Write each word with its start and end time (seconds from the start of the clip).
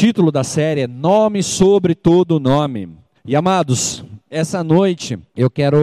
título 0.00 0.32
da 0.32 0.42
série 0.42 0.80
é 0.80 0.86
Nome 0.86 1.42
sobre 1.42 1.94
todo 1.94 2.40
nome. 2.40 2.88
E 3.22 3.36
amados, 3.36 4.02
essa 4.30 4.64
noite 4.64 5.18
eu 5.36 5.50
quero 5.50 5.78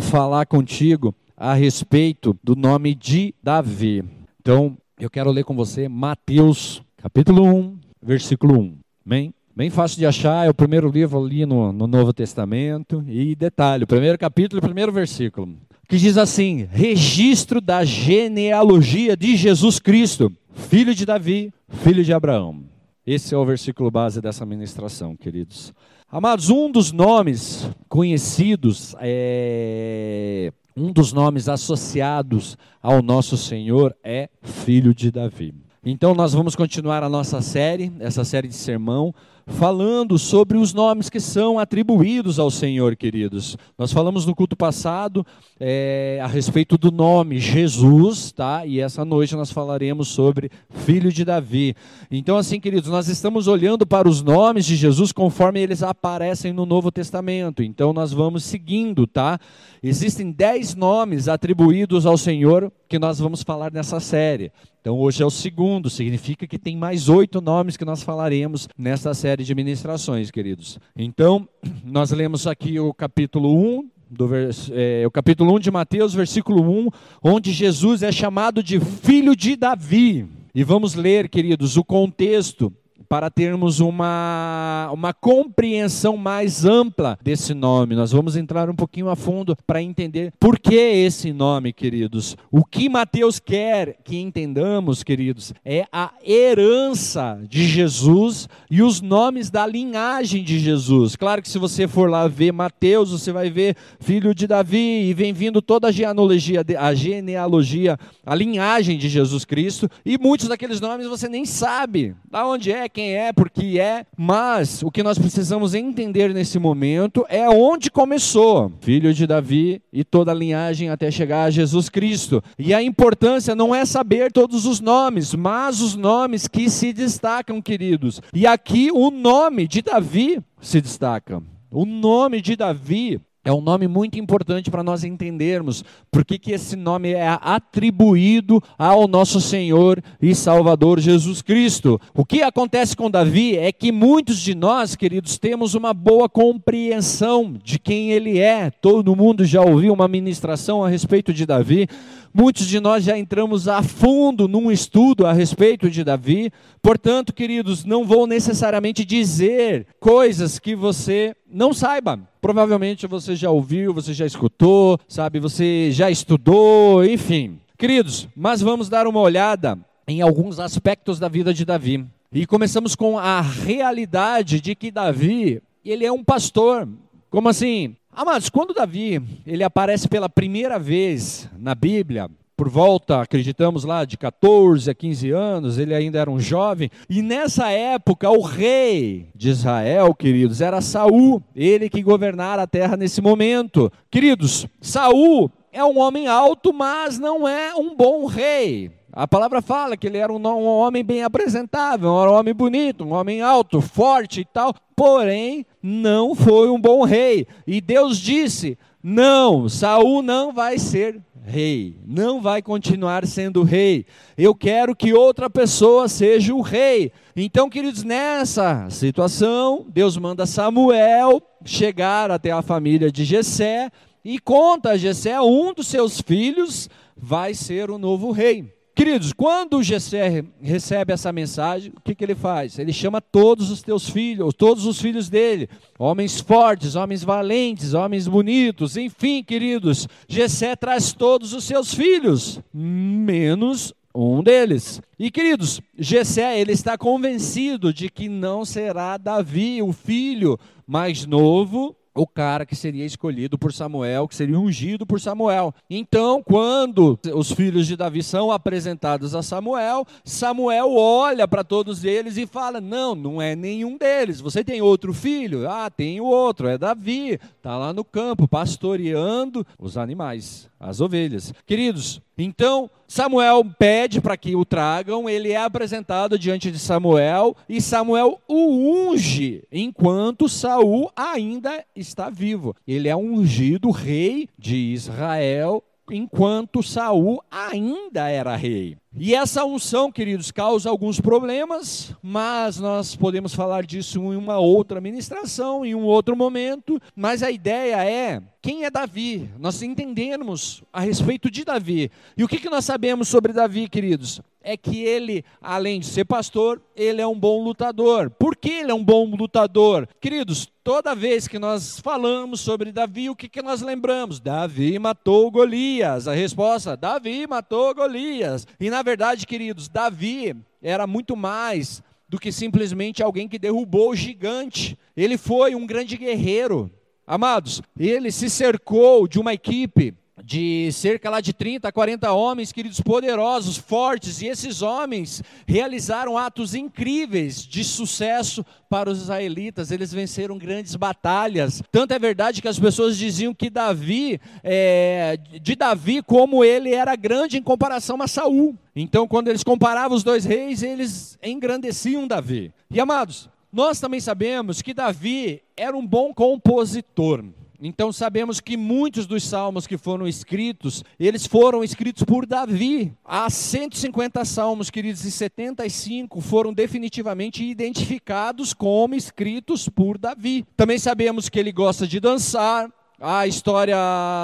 falar 0.00 0.46
contigo 0.46 1.14
a 1.36 1.52
respeito 1.52 2.34
do 2.42 2.56
nome 2.56 2.94
de 2.94 3.34
Davi. 3.42 4.02
Então, 4.40 4.78
eu 4.98 5.10
quero 5.10 5.30
ler 5.30 5.44
com 5.44 5.54
você 5.54 5.90
Mateus, 5.90 6.80
capítulo 7.02 7.44
1, 7.44 7.76
versículo 8.02 8.58
1. 8.58 8.78
Amém? 9.04 9.34
Bem 9.54 9.68
fácil 9.68 9.98
de 9.98 10.06
achar, 10.06 10.46
é 10.46 10.48
o 10.48 10.54
primeiro 10.54 10.90
livro 10.90 11.22
ali 11.22 11.44
no, 11.44 11.70
no 11.70 11.86
Novo 11.86 12.14
Testamento. 12.14 13.04
E 13.06 13.34
detalhe, 13.34 13.84
o 13.84 13.86
primeiro 13.86 14.16
capítulo 14.16 14.60
o 14.60 14.64
primeiro 14.64 14.90
versículo. 14.90 15.58
Que 15.86 15.98
diz 15.98 16.16
assim: 16.16 16.66
registro 16.72 17.60
da 17.60 17.84
genealogia 17.84 19.14
de 19.14 19.36
Jesus 19.36 19.78
Cristo, 19.78 20.32
filho 20.54 20.94
de 20.94 21.04
Davi, 21.04 21.52
filho 21.68 22.02
de 22.02 22.14
Abraão. 22.14 22.70
Esse 23.12 23.34
é 23.34 23.36
o 23.36 23.44
versículo 23.44 23.90
base 23.90 24.20
dessa 24.20 24.46
ministração, 24.46 25.16
queridos. 25.16 25.74
Amados, 26.08 26.48
um 26.48 26.70
dos 26.70 26.92
nomes 26.92 27.68
conhecidos, 27.88 28.94
é, 29.00 30.52
um 30.76 30.92
dos 30.92 31.12
nomes 31.12 31.48
associados 31.48 32.56
ao 32.80 33.02
nosso 33.02 33.36
Senhor 33.36 33.96
é 34.04 34.28
Filho 34.40 34.94
de 34.94 35.10
Davi. 35.10 35.52
Então, 35.84 36.14
nós 36.14 36.34
vamos 36.34 36.54
continuar 36.54 37.02
a 37.02 37.08
nossa 37.08 37.42
série, 37.42 37.90
essa 37.98 38.24
série 38.24 38.46
de 38.46 38.54
sermão, 38.54 39.12
falando 39.46 40.18
sobre 40.18 40.56
os 40.56 40.72
nomes 40.72 41.10
que 41.10 41.20
são 41.20 41.58
atribuídos 41.58 42.38
ao 42.38 42.50
Senhor, 42.50 42.96
queridos. 42.96 43.56
Nós 43.78 43.92
falamos 43.92 44.26
no 44.26 44.34
culto 44.34 44.56
passado 44.56 45.26
é, 45.58 46.20
a 46.22 46.26
respeito 46.26 46.78
do 46.78 46.90
nome 46.90 47.38
Jesus, 47.38 48.32
tá? 48.32 48.64
E 48.64 48.80
essa 48.80 49.04
noite 49.04 49.36
nós 49.36 49.50
falaremos 49.50 50.08
sobre 50.08 50.50
Filho 50.70 51.12
de 51.12 51.24
Davi. 51.24 51.74
Então, 52.10 52.36
assim, 52.36 52.58
queridos, 52.58 52.88
nós 52.88 53.08
estamos 53.08 53.46
olhando 53.46 53.86
para 53.86 54.08
os 54.08 54.22
nomes 54.22 54.64
de 54.64 54.76
Jesus 54.76 55.12
conforme 55.12 55.60
eles 55.60 55.82
aparecem 55.82 56.52
no 56.52 56.64
Novo 56.64 56.90
Testamento. 56.90 57.62
Então, 57.62 57.92
nós 57.92 58.12
vamos 58.12 58.44
seguindo, 58.44 59.06
tá? 59.06 59.38
Existem 59.82 60.30
dez 60.30 60.74
nomes 60.74 61.28
atribuídos 61.28 62.06
ao 62.06 62.16
Senhor 62.16 62.72
que 62.90 62.98
nós 62.98 63.20
vamos 63.20 63.44
falar 63.44 63.72
nessa 63.72 64.00
série. 64.00 64.50
Então 64.80 64.98
hoje 64.98 65.22
é 65.22 65.26
o 65.26 65.30
segundo, 65.30 65.88
significa 65.88 66.44
que 66.44 66.58
tem 66.58 66.76
mais 66.76 67.08
oito 67.08 67.40
nomes 67.40 67.76
que 67.76 67.84
nós 67.84 68.02
falaremos 68.02 68.68
nessa 68.76 69.14
série 69.14 69.44
de 69.44 69.54
ministrações, 69.54 70.28
queridos. 70.28 70.76
Então, 70.96 71.48
nós 71.84 72.10
lemos 72.10 72.48
aqui 72.48 72.80
o 72.80 72.92
capítulo 72.92 73.56
1, 73.56 73.88
do 74.10 74.28
é, 74.72 75.06
o 75.06 75.10
capítulo 75.10 75.54
1 75.54 75.60
de 75.60 75.70
Mateus, 75.70 76.12
versículo 76.12 76.68
1, 76.68 76.88
onde 77.22 77.52
Jesus 77.52 78.02
é 78.02 78.10
chamado 78.10 78.60
de 78.60 78.80
filho 78.80 79.36
de 79.36 79.54
Davi. 79.54 80.26
E 80.52 80.64
vamos 80.64 80.96
ler, 80.96 81.28
queridos, 81.28 81.76
o 81.76 81.84
contexto 81.84 82.74
para 83.10 83.28
termos 83.28 83.80
uma, 83.80 84.88
uma 84.92 85.12
compreensão 85.12 86.16
mais 86.16 86.64
ampla 86.64 87.18
desse 87.20 87.52
nome. 87.52 87.96
Nós 87.96 88.12
vamos 88.12 88.36
entrar 88.36 88.70
um 88.70 88.76
pouquinho 88.76 89.08
a 89.10 89.16
fundo 89.16 89.56
para 89.66 89.82
entender 89.82 90.32
por 90.38 90.60
que 90.60 90.76
esse 90.76 91.32
nome, 91.32 91.72
queridos. 91.72 92.36
O 92.52 92.64
que 92.64 92.88
Mateus 92.88 93.40
quer 93.40 93.96
que 94.04 94.16
entendamos, 94.16 95.02
queridos, 95.02 95.52
é 95.64 95.86
a 95.92 96.12
herança 96.24 97.40
de 97.48 97.66
Jesus 97.66 98.48
e 98.70 98.80
os 98.80 99.00
nomes 99.00 99.50
da 99.50 99.66
linhagem 99.66 100.44
de 100.44 100.60
Jesus. 100.60 101.16
Claro 101.16 101.42
que 101.42 101.48
se 101.48 101.58
você 101.58 101.88
for 101.88 102.08
lá 102.08 102.28
ver 102.28 102.52
Mateus, 102.52 103.10
você 103.10 103.32
vai 103.32 103.50
ver 103.50 103.76
filho 103.98 104.32
de 104.32 104.46
Davi 104.46 105.08
e 105.08 105.14
vem 105.14 105.32
vindo 105.32 105.60
toda 105.60 105.88
a 105.88 105.90
genealogia, 105.90 106.64
a 106.78 106.94
genealogia, 106.94 107.98
a 108.24 108.34
linhagem 108.36 108.96
de 108.96 109.08
Jesus 109.08 109.44
Cristo 109.44 109.90
e 110.06 110.16
muitos 110.16 110.46
daqueles 110.46 110.80
nomes 110.80 111.08
você 111.08 111.28
nem 111.28 111.44
sabe 111.44 112.14
da 112.30 112.46
onde 112.46 112.70
é, 112.70 112.88
quem 112.88 112.99
é, 113.00 113.32
porque 113.32 113.78
é, 113.80 114.04
mas 114.16 114.82
o 114.82 114.90
que 114.90 115.02
nós 115.02 115.18
precisamos 115.18 115.74
entender 115.74 116.32
nesse 116.34 116.58
momento 116.58 117.24
é 117.28 117.48
onde 117.48 117.90
começou, 117.90 118.72
filho 118.80 119.14
de 119.14 119.26
Davi 119.26 119.82
e 119.92 120.04
toda 120.04 120.32
a 120.32 120.34
linhagem 120.34 120.90
até 120.90 121.10
chegar 121.10 121.44
a 121.44 121.50
Jesus 121.50 121.88
Cristo. 121.88 122.42
E 122.58 122.74
a 122.74 122.82
importância 122.82 123.54
não 123.54 123.74
é 123.74 123.84
saber 123.84 124.32
todos 124.32 124.66
os 124.66 124.80
nomes, 124.80 125.34
mas 125.34 125.80
os 125.80 125.96
nomes 125.96 126.46
que 126.46 126.68
se 126.68 126.92
destacam, 126.92 127.62
queridos. 127.62 128.20
E 128.34 128.46
aqui 128.46 128.90
o 128.92 129.10
nome 129.10 129.66
de 129.66 129.82
Davi 129.82 130.40
se 130.60 130.80
destaca. 130.80 131.42
O 131.70 131.84
nome 131.84 132.40
de 132.40 132.56
Davi 132.56 133.20
é 133.42 133.50
um 133.50 133.62
nome 133.62 133.88
muito 133.88 134.18
importante 134.18 134.70
para 134.70 134.82
nós 134.82 135.02
entendermos 135.02 135.82
por 136.10 136.26
que, 136.26 136.38
que 136.38 136.52
esse 136.52 136.76
nome 136.76 137.12
é 137.12 137.38
atribuído 137.40 138.62
ao 138.78 139.08
nosso 139.08 139.40
Senhor 139.40 140.02
e 140.20 140.34
Salvador 140.34 141.00
Jesus 141.00 141.40
Cristo. 141.40 141.98
O 142.14 142.22
que 142.22 142.42
acontece 142.42 142.94
com 142.94 143.10
Davi 143.10 143.56
é 143.56 143.72
que 143.72 143.90
muitos 143.90 144.40
de 144.40 144.54
nós, 144.54 144.94
queridos, 144.94 145.38
temos 145.38 145.74
uma 145.74 145.94
boa 145.94 146.28
compreensão 146.28 147.54
de 147.64 147.78
quem 147.78 148.10
ele 148.10 148.38
é. 148.38 148.70
Todo 148.70 149.16
mundo 149.16 149.42
já 149.46 149.62
ouviu 149.62 149.94
uma 149.94 150.06
ministração 150.06 150.84
a 150.84 150.88
respeito 150.90 151.32
de 151.32 151.46
Davi. 151.46 151.88
Muitos 152.32 152.66
de 152.66 152.78
nós 152.78 153.02
já 153.02 153.18
entramos 153.18 153.66
a 153.66 153.82
fundo 153.82 154.46
num 154.46 154.70
estudo 154.70 155.26
a 155.26 155.32
respeito 155.32 155.90
de 155.90 156.04
Davi, 156.04 156.52
portanto, 156.80 157.32
queridos, 157.32 157.84
não 157.84 158.04
vou 158.04 158.24
necessariamente 158.24 159.04
dizer 159.04 159.86
coisas 159.98 160.58
que 160.58 160.76
você 160.76 161.34
não 161.50 161.74
saiba. 161.74 162.20
Provavelmente 162.40 163.06
você 163.08 163.34
já 163.34 163.50
ouviu, 163.50 163.92
você 163.92 164.14
já 164.14 164.24
escutou, 164.24 164.98
sabe, 165.08 165.40
você 165.40 165.90
já 165.90 166.08
estudou, 166.08 167.04
enfim. 167.04 167.58
Queridos, 167.76 168.28
mas 168.36 168.60
vamos 168.60 168.88
dar 168.88 169.08
uma 169.08 169.20
olhada 169.20 169.76
em 170.06 170.20
alguns 170.20 170.60
aspectos 170.60 171.18
da 171.18 171.28
vida 171.28 171.52
de 171.52 171.64
Davi. 171.64 172.06
E 172.32 172.46
começamos 172.46 172.94
com 172.94 173.18
a 173.18 173.40
realidade 173.40 174.60
de 174.60 174.76
que 174.76 174.92
Davi, 174.92 175.60
ele 175.84 176.06
é 176.06 176.12
um 176.12 176.22
pastor. 176.22 176.88
Como 177.28 177.48
assim? 177.48 177.96
Amados, 178.12 178.50
quando 178.50 178.74
Davi 178.74 179.22
ele 179.46 179.62
aparece 179.62 180.08
pela 180.08 180.28
primeira 180.28 180.78
vez 180.78 181.48
na 181.56 181.74
Bíblia, 181.74 182.28
por 182.56 182.68
volta, 182.68 183.22
acreditamos 183.22 183.84
lá, 183.84 184.04
de 184.04 184.18
14 184.18 184.90
a 184.90 184.94
15 184.94 185.30
anos, 185.30 185.78
ele 185.78 185.94
ainda 185.94 186.18
era 186.18 186.30
um 186.30 186.38
jovem, 186.38 186.90
e 187.08 187.22
nessa 187.22 187.70
época 187.70 188.28
o 188.28 188.42
rei 188.42 189.28
de 189.34 189.48
Israel, 189.48 190.14
queridos, 190.14 190.60
era 190.60 190.80
Saul, 190.82 191.42
ele 191.56 191.88
que 191.88 192.02
governara 192.02 192.64
a 192.64 192.66
terra 192.66 192.98
nesse 192.98 193.22
momento. 193.22 193.90
Queridos, 194.10 194.66
Saul 194.80 195.50
é 195.72 195.82
um 195.82 195.98
homem 195.98 196.26
alto, 196.26 196.72
mas 196.72 197.18
não 197.18 197.48
é 197.48 197.74
um 197.74 197.96
bom 197.96 198.26
rei. 198.26 198.90
A 199.12 199.26
palavra 199.26 199.60
fala 199.60 199.96
que 199.96 200.06
ele 200.06 200.18
era 200.18 200.32
um, 200.32 200.36
um, 200.36 200.66
homem 200.66 201.02
bem 201.02 201.24
apresentável, 201.24 202.10
um 202.10 202.32
homem 202.32 202.54
bonito, 202.54 203.04
um 203.04 203.12
homem 203.12 203.42
alto, 203.42 203.80
forte 203.80 204.42
e 204.42 204.44
tal, 204.44 204.72
porém 204.94 205.66
não 205.82 206.32
foi 206.34 206.70
um 206.70 206.80
bom 206.80 207.02
rei. 207.02 207.44
E 207.66 207.80
Deus 207.80 208.18
disse: 208.18 208.78
"Não, 209.02 209.68
Saul 209.68 210.22
não 210.22 210.52
vai 210.52 210.78
ser 210.78 211.20
rei, 211.42 211.98
não 212.06 212.40
vai 212.40 212.62
continuar 212.62 213.26
sendo 213.26 213.64
rei. 213.64 214.06
Eu 214.38 214.54
quero 214.54 214.94
que 214.94 215.12
outra 215.12 215.50
pessoa 215.50 216.06
seja 216.06 216.54
o 216.54 216.60
rei." 216.60 217.10
Então, 217.34 217.68
queridos, 217.68 218.04
nessa 218.04 218.88
situação, 218.90 219.86
Deus 219.88 220.16
manda 220.16 220.46
Samuel 220.46 221.42
chegar 221.64 222.30
até 222.30 222.52
a 222.52 222.62
família 222.62 223.10
de 223.10 223.24
Jessé 223.24 223.90
e 224.24 224.38
conta 224.38 224.90
a 224.90 224.96
Jessé 224.96 225.40
um 225.40 225.74
dos 225.74 225.88
seus 225.88 226.20
filhos 226.20 226.88
vai 227.16 227.54
ser 227.54 227.90
o 227.90 227.98
novo 227.98 228.30
rei. 228.30 228.79
Queridos, 229.00 229.32
quando 229.32 229.78
o 229.78 229.82
Gessé 229.82 230.44
recebe 230.60 231.10
essa 231.10 231.32
mensagem, 231.32 231.90
o 231.96 232.02
que, 232.02 232.14
que 232.14 232.22
ele 232.22 232.34
faz? 232.34 232.78
Ele 232.78 232.92
chama 232.92 233.18
todos 233.18 233.70
os 233.70 233.80
teus 233.80 234.10
filhos, 234.10 234.52
todos 234.52 234.84
os 234.84 235.00
filhos 235.00 235.30
dele, 235.30 235.70
homens 235.98 236.38
fortes, 236.38 236.96
homens 236.96 237.24
valentes, 237.24 237.94
homens 237.94 238.28
bonitos, 238.28 238.98
enfim, 238.98 239.42
queridos. 239.42 240.06
Gessé 240.28 240.76
traz 240.76 241.14
todos 241.14 241.54
os 241.54 241.64
seus 241.64 241.94
filhos, 241.94 242.60
menos 242.74 243.94
um 244.14 244.42
deles. 244.42 245.00
E 245.18 245.30
queridos, 245.30 245.80
Gessé, 245.98 246.60
ele 246.60 246.72
está 246.72 246.98
convencido 246.98 247.94
de 247.94 248.10
que 248.10 248.28
não 248.28 248.66
será 248.66 249.16
Davi, 249.16 249.80
o 249.80 249.94
filho 249.94 250.58
mais 250.86 251.24
novo, 251.24 251.96
o 252.20 252.26
cara 252.26 252.66
que 252.66 252.76
seria 252.76 253.06
escolhido 253.06 253.56
por 253.56 253.72
Samuel, 253.72 254.28
que 254.28 254.36
seria 254.36 254.60
ungido 254.60 255.06
por 255.06 255.18
Samuel. 255.18 255.74
Então, 255.88 256.42
quando 256.42 257.18
os 257.34 257.50
filhos 257.50 257.86
de 257.86 257.96
Davi 257.96 258.22
são 258.22 258.52
apresentados 258.52 259.34
a 259.34 259.42
Samuel, 259.42 260.06
Samuel 260.22 260.94
olha 260.94 261.48
para 261.48 261.64
todos 261.64 262.04
eles 262.04 262.36
e 262.36 262.46
fala: 262.46 262.78
Não, 262.78 263.14
não 263.14 263.40
é 263.40 263.56
nenhum 263.56 263.96
deles. 263.96 264.38
Você 264.38 264.62
tem 264.62 264.82
outro 264.82 265.14
filho? 265.14 265.66
Ah, 265.66 265.88
tem 265.88 266.20
o 266.20 266.26
outro, 266.26 266.68
é 266.68 266.76
Davi. 266.76 267.40
Está 267.56 267.78
lá 267.78 267.90
no 267.90 268.04
campo, 268.04 268.46
pastoreando 268.46 269.66
os 269.78 269.96
animais, 269.96 270.69
as 270.80 271.00
ovelhas. 271.02 271.52
Queridos, 271.66 272.22
então, 272.38 272.90
Samuel 273.06 273.62
pede 273.78 274.18
para 274.18 274.36
que 274.36 274.56
o 274.56 274.64
tragam, 274.64 275.28
ele 275.28 275.52
é 275.52 275.58
apresentado 275.58 276.38
diante 276.38 276.70
de 276.70 276.78
Samuel 276.78 277.54
e 277.68 277.80
Samuel 277.82 278.40
o 278.48 279.10
unge 279.10 279.62
enquanto 279.70 280.48
Saul 280.48 281.12
ainda 281.14 281.84
está 281.94 282.30
vivo. 282.30 282.74
Ele 282.88 283.08
é 283.08 283.16
ungido 283.16 283.90
rei 283.90 284.48
de 284.58 284.76
Israel 284.76 285.84
enquanto 286.10 286.82
Saul 286.82 287.42
ainda 287.50 288.28
era 288.28 288.56
rei. 288.56 288.96
E 289.12 289.34
essa 289.34 289.64
unção, 289.64 290.12
queridos, 290.12 290.52
causa 290.52 290.88
alguns 290.88 291.20
problemas, 291.20 292.14
mas 292.22 292.78
nós 292.78 293.16
podemos 293.16 293.52
falar 293.52 293.84
disso 293.84 294.20
em 294.32 294.36
uma 294.36 294.58
outra 294.58 295.00
ministração, 295.00 295.84
em 295.84 295.96
um 295.96 296.04
outro 296.04 296.36
momento. 296.36 297.00
Mas 297.16 297.42
a 297.42 297.50
ideia 297.50 298.04
é 298.04 298.40
quem 298.62 298.84
é 298.84 298.90
Davi, 298.90 299.48
nós 299.58 299.80
entendemos 299.80 300.82
a 300.92 301.00
respeito 301.00 301.50
de 301.50 301.64
Davi. 301.64 302.10
E 302.36 302.44
o 302.44 302.48
que, 302.48 302.58
que 302.58 302.68
nós 302.68 302.84
sabemos 302.84 303.26
sobre 303.28 303.54
Davi, 303.54 303.88
queridos? 303.88 304.40
É 304.62 304.76
que 304.76 305.02
ele, 305.02 305.42
além 305.62 306.00
de 306.00 306.06
ser 306.06 306.26
pastor, 306.26 306.82
ele 306.94 307.22
é 307.22 307.26
um 307.26 307.38
bom 307.38 307.64
lutador. 307.64 308.28
Por 308.28 308.54
que 308.54 308.68
ele 308.68 308.90
é 308.90 308.94
um 308.94 309.02
bom 309.02 309.24
lutador? 309.34 310.06
Queridos, 310.20 310.70
toda 310.84 311.14
vez 311.14 311.48
que 311.48 311.58
nós 311.58 311.98
falamos 312.00 312.60
sobre 312.60 312.92
Davi, 312.92 313.30
o 313.30 313.34
que, 313.34 313.48
que 313.48 313.62
nós 313.62 313.80
lembramos? 313.80 314.38
Davi 314.38 314.98
matou 314.98 315.50
Golias. 315.50 316.28
A 316.28 316.34
resposta: 316.34 316.94
Davi 316.94 317.46
matou 317.46 317.94
Golias. 317.94 318.66
E 318.78 318.90
na 318.90 318.99
verdade, 319.02 319.46
queridos, 319.46 319.88
Davi 319.88 320.56
era 320.82 321.06
muito 321.06 321.36
mais 321.36 322.02
do 322.28 322.38
que 322.38 322.52
simplesmente 322.52 323.22
alguém 323.22 323.48
que 323.48 323.58
derrubou 323.58 324.10
o 324.10 324.16
gigante. 324.16 324.96
Ele 325.16 325.36
foi 325.36 325.74
um 325.74 325.86
grande 325.86 326.16
guerreiro. 326.16 326.90
Amados, 327.26 327.82
ele 327.98 328.30
se 328.30 328.48
cercou 328.48 329.26
de 329.26 329.38
uma 329.38 329.52
equipe 329.52 330.14
de 330.44 330.90
cerca 330.92 331.30
lá 331.30 331.40
de 331.40 331.52
30 331.52 331.90
40 331.90 332.32
homens, 332.32 332.72
queridos, 332.72 333.00
poderosos, 333.00 333.76
fortes, 333.76 334.40
e 334.40 334.46
esses 334.46 334.82
homens 334.82 335.42
realizaram 335.66 336.38
atos 336.38 336.74
incríveis 336.74 337.66
de 337.66 337.84
sucesso 337.84 338.64
para 338.88 339.10
os 339.10 339.22
israelitas, 339.22 339.90
eles 339.90 340.12
venceram 340.12 340.58
grandes 340.58 340.96
batalhas, 340.96 341.82
tanto 341.92 342.12
é 342.12 342.18
verdade 342.18 342.60
que 342.60 342.68
as 342.68 342.78
pessoas 342.78 343.16
diziam 343.16 343.54
que 343.54 343.70
Davi, 343.70 344.40
é, 344.64 345.38
de 345.60 345.76
Davi, 345.76 346.22
como 346.22 346.64
ele 346.64 346.92
era 346.92 347.14
grande 347.14 347.56
em 347.56 347.62
comparação 347.62 348.20
a 348.20 348.26
Saul, 348.26 348.76
então 348.94 349.28
quando 349.28 349.48
eles 349.48 349.62
comparavam 349.62 350.16
os 350.16 350.24
dois 350.24 350.44
reis, 350.44 350.82
eles 350.82 351.38
engrandeciam 351.42 352.26
Davi, 352.26 352.72
e 352.90 352.98
amados, 352.98 353.48
nós 353.72 354.00
também 354.00 354.18
sabemos 354.18 354.82
que 354.82 354.92
Davi 354.92 355.62
era 355.76 355.96
um 355.96 356.04
bom 356.04 356.34
compositor, 356.34 357.44
então 357.82 358.12
sabemos 358.12 358.60
que 358.60 358.76
muitos 358.76 359.26
dos 359.26 359.42
salmos 359.42 359.86
que 359.86 359.96
foram 359.96 360.28
escritos, 360.28 361.02
eles 361.18 361.46
foram 361.46 361.82
escritos 361.82 362.22
por 362.22 362.44
Davi. 362.44 363.14
Há 363.24 363.48
150 363.48 364.44
salmos, 364.44 364.90
queridos, 364.90 365.24
e 365.24 365.30
75 365.30 366.42
foram 366.42 366.74
definitivamente 366.74 367.64
identificados 367.64 368.74
como 368.74 369.14
escritos 369.14 369.88
por 369.88 370.18
Davi. 370.18 370.66
Também 370.76 370.98
sabemos 370.98 371.48
que 371.48 371.58
ele 371.58 371.72
gosta 371.72 372.06
de 372.06 372.20
dançar. 372.20 372.90
A 373.18 373.46
história 373.46 373.96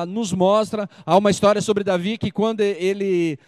nos 0.07 0.33
mostra, 0.35 0.89
há 1.05 1.17
uma 1.17 1.31
história 1.31 1.63
sobre 1.63 1.83
Davi 1.83 2.19
que 2.19 2.31
quando 2.31 2.61
ele 2.61 3.39